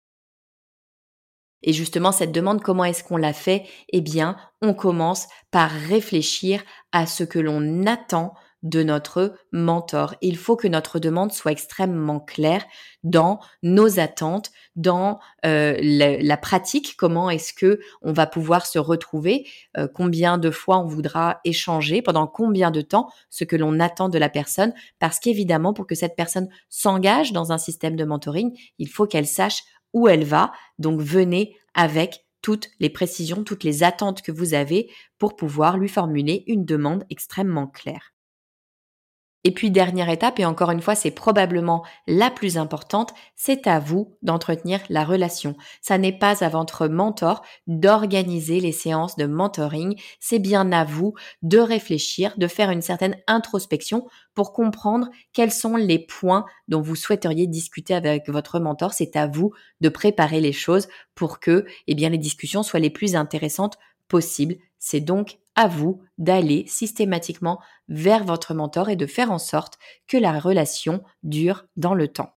Et 1.61 1.71
justement, 1.71 2.11
cette 2.11 2.31
demande, 2.31 2.63
comment 2.63 2.83
est-ce 2.83 3.03
qu'on 3.03 3.17
la 3.17 3.31
fait? 3.31 3.67
Eh 3.89 4.01
bien, 4.01 4.37
on 4.63 4.73
commence 4.73 5.27
par 5.51 5.69
réfléchir 5.69 6.63
à 6.91 7.05
ce 7.05 7.23
que 7.23 7.37
l'on 7.37 7.85
attend 7.85 8.33
de 8.65 8.83
notre 8.83 9.35
mentor. 9.51 10.15
Il 10.21 10.37
faut 10.37 10.57
que 10.57 10.67
notre 10.67 10.99
demande 10.99 11.31
soit 11.31 11.51
extrêmement 11.51 12.19
claire 12.19 12.65
dans 13.03 13.39
nos 13.61 13.99
attentes, 13.99 14.51
dans 14.75 15.19
euh, 15.45 15.77
la, 15.79 16.37
pratique. 16.37 16.95
Comment 16.97 17.29
est-ce 17.29 17.53
que 17.53 17.79
on 18.01 18.11
va 18.11 18.25
pouvoir 18.25 18.65
se 18.65 18.79
retrouver 18.79 19.47
euh, 19.77 19.87
Combien 19.87 20.39
de 20.39 20.49
fois 20.49 20.79
on 20.79 20.87
voudra 20.87 21.39
échanger 21.45 22.01
Pendant 22.01 22.25
combien 22.25 22.71
de 22.71 22.81
temps 22.81 23.09
Ce 23.29 23.43
que 23.43 23.55
l'on 23.55 23.79
attend 23.79 24.09
de 24.09 24.17
la 24.17 24.29
personne 24.29 24.73
Parce 24.99 25.19
qu'évidemment, 25.19 25.73
pour 25.73 25.85
que 25.85 25.95
cette 25.95 26.15
personne 26.15 26.49
s'engage 26.69 27.31
dans 27.31 27.51
un 27.51 27.59
système 27.59 27.95
de 27.95 28.03
mentoring, 28.03 28.57
il 28.79 28.89
faut 28.89 29.05
qu'elle 29.05 29.27
sache 29.27 29.63
où 29.93 30.07
elle 30.07 30.25
va. 30.25 30.51
Donc 30.79 31.01
venez 31.01 31.55
avec 31.75 32.25
toutes 32.41 32.69
les 32.79 32.89
précisions, 32.89 33.43
toutes 33.43 33.63
les 33.63 33.83
attentes 33.83 34.23
que 34.23 34.31
vous 34.31 34.55
avez 34.55 34.91
pour 35.19 35.35
pouvoir 35.35 35.77
lui 35.77 35.89
formuler 35.89 36.43
une 36.47 36.65
demande 36.65 37.03
extrêmement 37.11 37.67
claire. 37.67 38.14
Et 39.47 39.51
puis 39.51 39.69
dernière 39.69 40.09
étape, 40.09 40.39
et 40.39 40.45
encore 40.45 40.71
une 40.71 40.81
fois 40.81 40.95
c'est 40.95 41.11
probablement 41.11 41.85
la 42.07 42.31
plus 42.31 42.57
importante, 42.57 43.13
c'est 43.35 43.67
à 43.67 43.77
vous 43.77 44.17
d'entretenir 44.23 44.79
la 44.89 45.05
relation. 45.05 45.55
Ça 45.81 45.99
n'est 45.99 46.17
pas 46.17 46.43
à 46.43 46.49
votre 46.49 46.87
mentor 46.87 47.43
d'organiser 47.67 48.59
les 48.59 48.71
séances 48.71 49.17
de 49.17 49.27
mentoring, 49.27 50.01
c'est 50.19 50.39
bien 50.39 50.71
à 50.71 50.83
vous 50.83 51.13
de 51.43 51.59
réfléchir, 51.59 52.33
de 52.37 52.47
faire 52.47 52.71
une 52.71 52.81
certaine 52.81 53.17
introspection 53.27 54.07
pour 54.33 54.51
comprendre 54.51 55.09
quels 55.31 55.51
sont 55.51 55.75
les 55.75 55.99
points 55.99 56.45
dont 56.67 56.81
vous 56.81 56.95
souhaiteriez 56.95 57.45
discuter 57.45 57.93
avec 57.93 58.27
votre 58.29 58.59
mentor. 58.59 58.93
C'est 58.93 59.15
à 59.15 59.27
vous 59.27 59.53
de 59.79 59.89
préparer 59.89 60.41
les 60.41 60.53
choses 60.53 60.87
pour 61.13 61.39
que 61.39 61.65
eh 61.85 61.93
bien, 61.93 62.09
les 62.09 62.17
discussions 62.17 62.63
soient 62.63 62.79
les 62.79 62.89
plus 62.89 63.15
intéressantes 63.15 63.77
possibles. 64.07 64.55
C'est 64.79 65.01
donc 65.01 65.39
à 65.55 65.67
vous 65.67 66.01
d'aller 66.17 66.65
systématiquement 66.67 67.59
vers 67.87 68.23
votre 68.23 68.53
mentor 68.53 68.89
et 68.89 68.95
de 68.95 69.05
faire 69.05 69.31
en 69.31 69.39
sorte 69.39 69.77
que 70.07 70.17
la 70.17 70.39
relation 70.39 71.03
dure 71.23 71.65
dans 71.77 71.93
le 71.93 72.07
temps. 72.07 72.35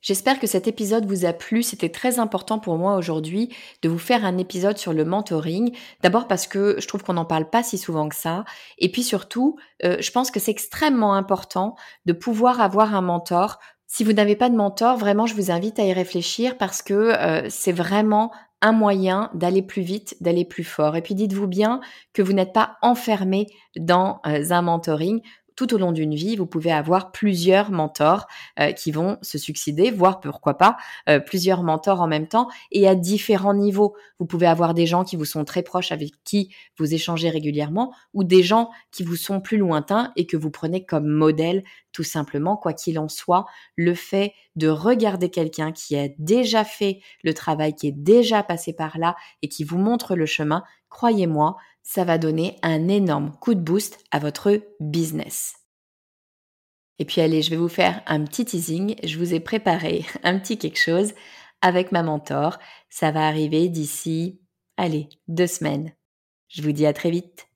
J'espère 0.00 0.38
que 0.38 0.46
cet 0.46 0.68
épisode 0.68 1.06
vous 1.06 1.24
a 1.24 1.32
plu. 1.32 1.62
C'était 1.64 1.88
très 1.88 2.20
important 2.20 2.60
pour 2.60 2.78
moi 2.78 2.96
aujourd'hui 2.96 3.52
de 3.82 3.88
vous 3.88 3.98
faire 3.98 4.24
un 4.24 4.38
épisode 4.38 4.78
sur 4.78 4.92
le 4.92 5.04
mentoring. 5.04 5.74
D'abord 6.02 6.28
parce 6.28 6.46
que 6.46 6.76
je 6.78 6.86
trouve 6.86 7.02
qu'on 7.02 7.14
n'en 7.14 7.24
parle 7.24 7.50
pas 7.50 7.64
si 7.64 7.78
souvent 7.78 8.08
que 8.08 8.14
ça. 8.14 8.44
Et 8.78 8.92
puis 8.92 9.02
surtout, 9.02 9.58
euh, 9.84 9.96
je 10.00 10.10
pense 10.12 10.30
que 10.30 10.38
c'est 10.38 10.52
extrêmement 10.52 11.14
important 11.14 11.74
de 12.06 12.12
pouvoir 12.12 12.60
avoir 12.60 12.94
un 12.94 13.00
mentor. 13.00 13.58
Si 13.88 14.04
vous 14.04 14.12
n'avez 14.12 14.36
pas 14.36 14.50
de 14.50 14.56
mentor, 14.56 14.98
vraiment, 14.98 15.26
je 15.26 15.34
vous 15.34 15.50
invite 15.50 15.80
à 15.80 15.84
y 15.84 15.92
réfléchir 15.92 16.58
parce 16.58 16.80
que 16.80 16.94
euh, 16.94 17.46
c'est 17.50 17.72
vraiment 17.72 18.30
un 18.60 18.72
moyen 18.72 19.30
d'aller 19.34 19.62
plus 19.62 19.82
vite, 19.82 20.16
d'aller 20.20 20.44
plus 20.44 20.64
fort. 20.64 20.96
Et 20.96 21.02
puis 21.02 21.14
dites-vous 21.14 21.46
bien 21.46 21.80
que 22.12 22.22
vous 22.22 22.32
n'êtes 22.32 22.52
pas 22.52 22.76
enfermé 22.82 23.46
dans 23.76 24.20
euh, 24.26 24.50
un 24.50 24.62
mentoring 24.62 25.20
tout 25.58 25.74
au 25.74 25.78
long 25.78 25.90
d'une 25.90 26.14
vie, 26.14 26.36
vous 26.36 26.46
pouvez 26.46 26.70
avoir 26.70 27.10
plusieurs 27.10 27.72
mentors 27.72 28.28
euh, 28.60 28.70
qui 28.70 28.92
vont 28.92 29.18
se 29.22 29.38
succéder, 29.38 29.90
voire 29.90 30.20
pourquoi 30.20 30.56
pas 30.56 30.76
euh, 31.08 31.18
plusieurs 31.18 31.64
mentors 31.64 32.00
en 32.00 32.06
même 32.06 32.28
temps 32.28 32.46
et 32.70 32.86
à 32.86 32.94
différents 32.94 33.54
niveaux. 33.54 33.96
Vous 34.20 34.26
pouvez 34.26 34.46
avoir 34.46 34.72
des 34.72 34.86
gens 34.86 35.02
qui 35.02 35.16
vous 35.16 35.24
sont 35.24 35.44
très 35.44 35.64
proches 35.64 35.90
avec 35.90 36.12
qui 36.22 36.54
vous 36.78 36.94
échangez 36.94 37.28
régulièrement 37.28 37.92
ou 38.14 38.22
des 38.22 38.44
gens 38.44 38.70
qui 38.92 39.02
vous 39.02 39.16
sont 39.16 39.40
plus 39.40 39.58
lointains 39.58 40.12
et 40.14 40.26
que 40.26 40.36
vous 40.36 40.52
prenez 40.52 40.84
comme 40.84 41.08
modèle 41.08 41.64
tout 41.90 42.04
simplement, 42.04 42.56
quoi 42.56 42.72
qu'il 42.72 42.96
en 43.00 43.08
soit, 43.08 43.46
le 43.74 43.94
fait 43.94 44.34
de 44.54 44.68
regarder 44.68 45.30
quelqu'un 45.30 45.72
qui 45.72 45.96
a 45.96 46.06
déjà 46.18 46.62
fait 46.62 47.00
le 47.24 47.34
travail, 47.34 47.74
qui 47.74 47.88
est 47.88 47.92
déjà 47.96 48.44
passé 48.44 48.72
par 48.72 48.98
là 48.98 49.16
et 49.42 49.48
qui 49.48 49.64
vous 49.64 49.78
montre 49.78 50.14
le 50.14 50.26
chemin, 50.26 50.62
croyez-moi, 50.90 51.56
ça 51.88 52.04
va 52.04 52.18
donner 52.18 52.58
un 52.62 52.86
énorme 52.88 53.32
coup 53.40 53.54
de 53.54 53.60
boost 53.60 54.04
à 54.10 54.18
votre 54.18 54.60
business. 54.78 55.54
Et 56.98 57.06
puis 57.06 57.22
allez, 57.22 57.40
je 57.40 57.48
vais 57.48 57.56
vous 57.56 57.70
faire 57.70 58.02
un 58.06 58.24
petit 58.24 58.44
teasing. 58.44 58.94
Je 59.02 59.16
vous 59.16 59.32
ai 59.32 59.40
préparé 59.40 60.04
un 60.22 60.38
petit 60.38 60.58
quelque 60.58 60.78
chose 60.78 61.14
avec 61.62 61.90
ma 61.90 62.02
mentor. 62.02 62.58
Ça 62.90 63.10
va 63.10 63.26
arriver 63.26 63.70
d'ici, 63.70 64.38
allez, 64.76 65.08
deux 65.28 65.46
semaines. 65.46 65.94
Je 66.48 66.60
vous 66.60 66.72
dis 66.72 66.84
à 66.84 66.92
très 66.92 67.10
vite. 67.10 67.47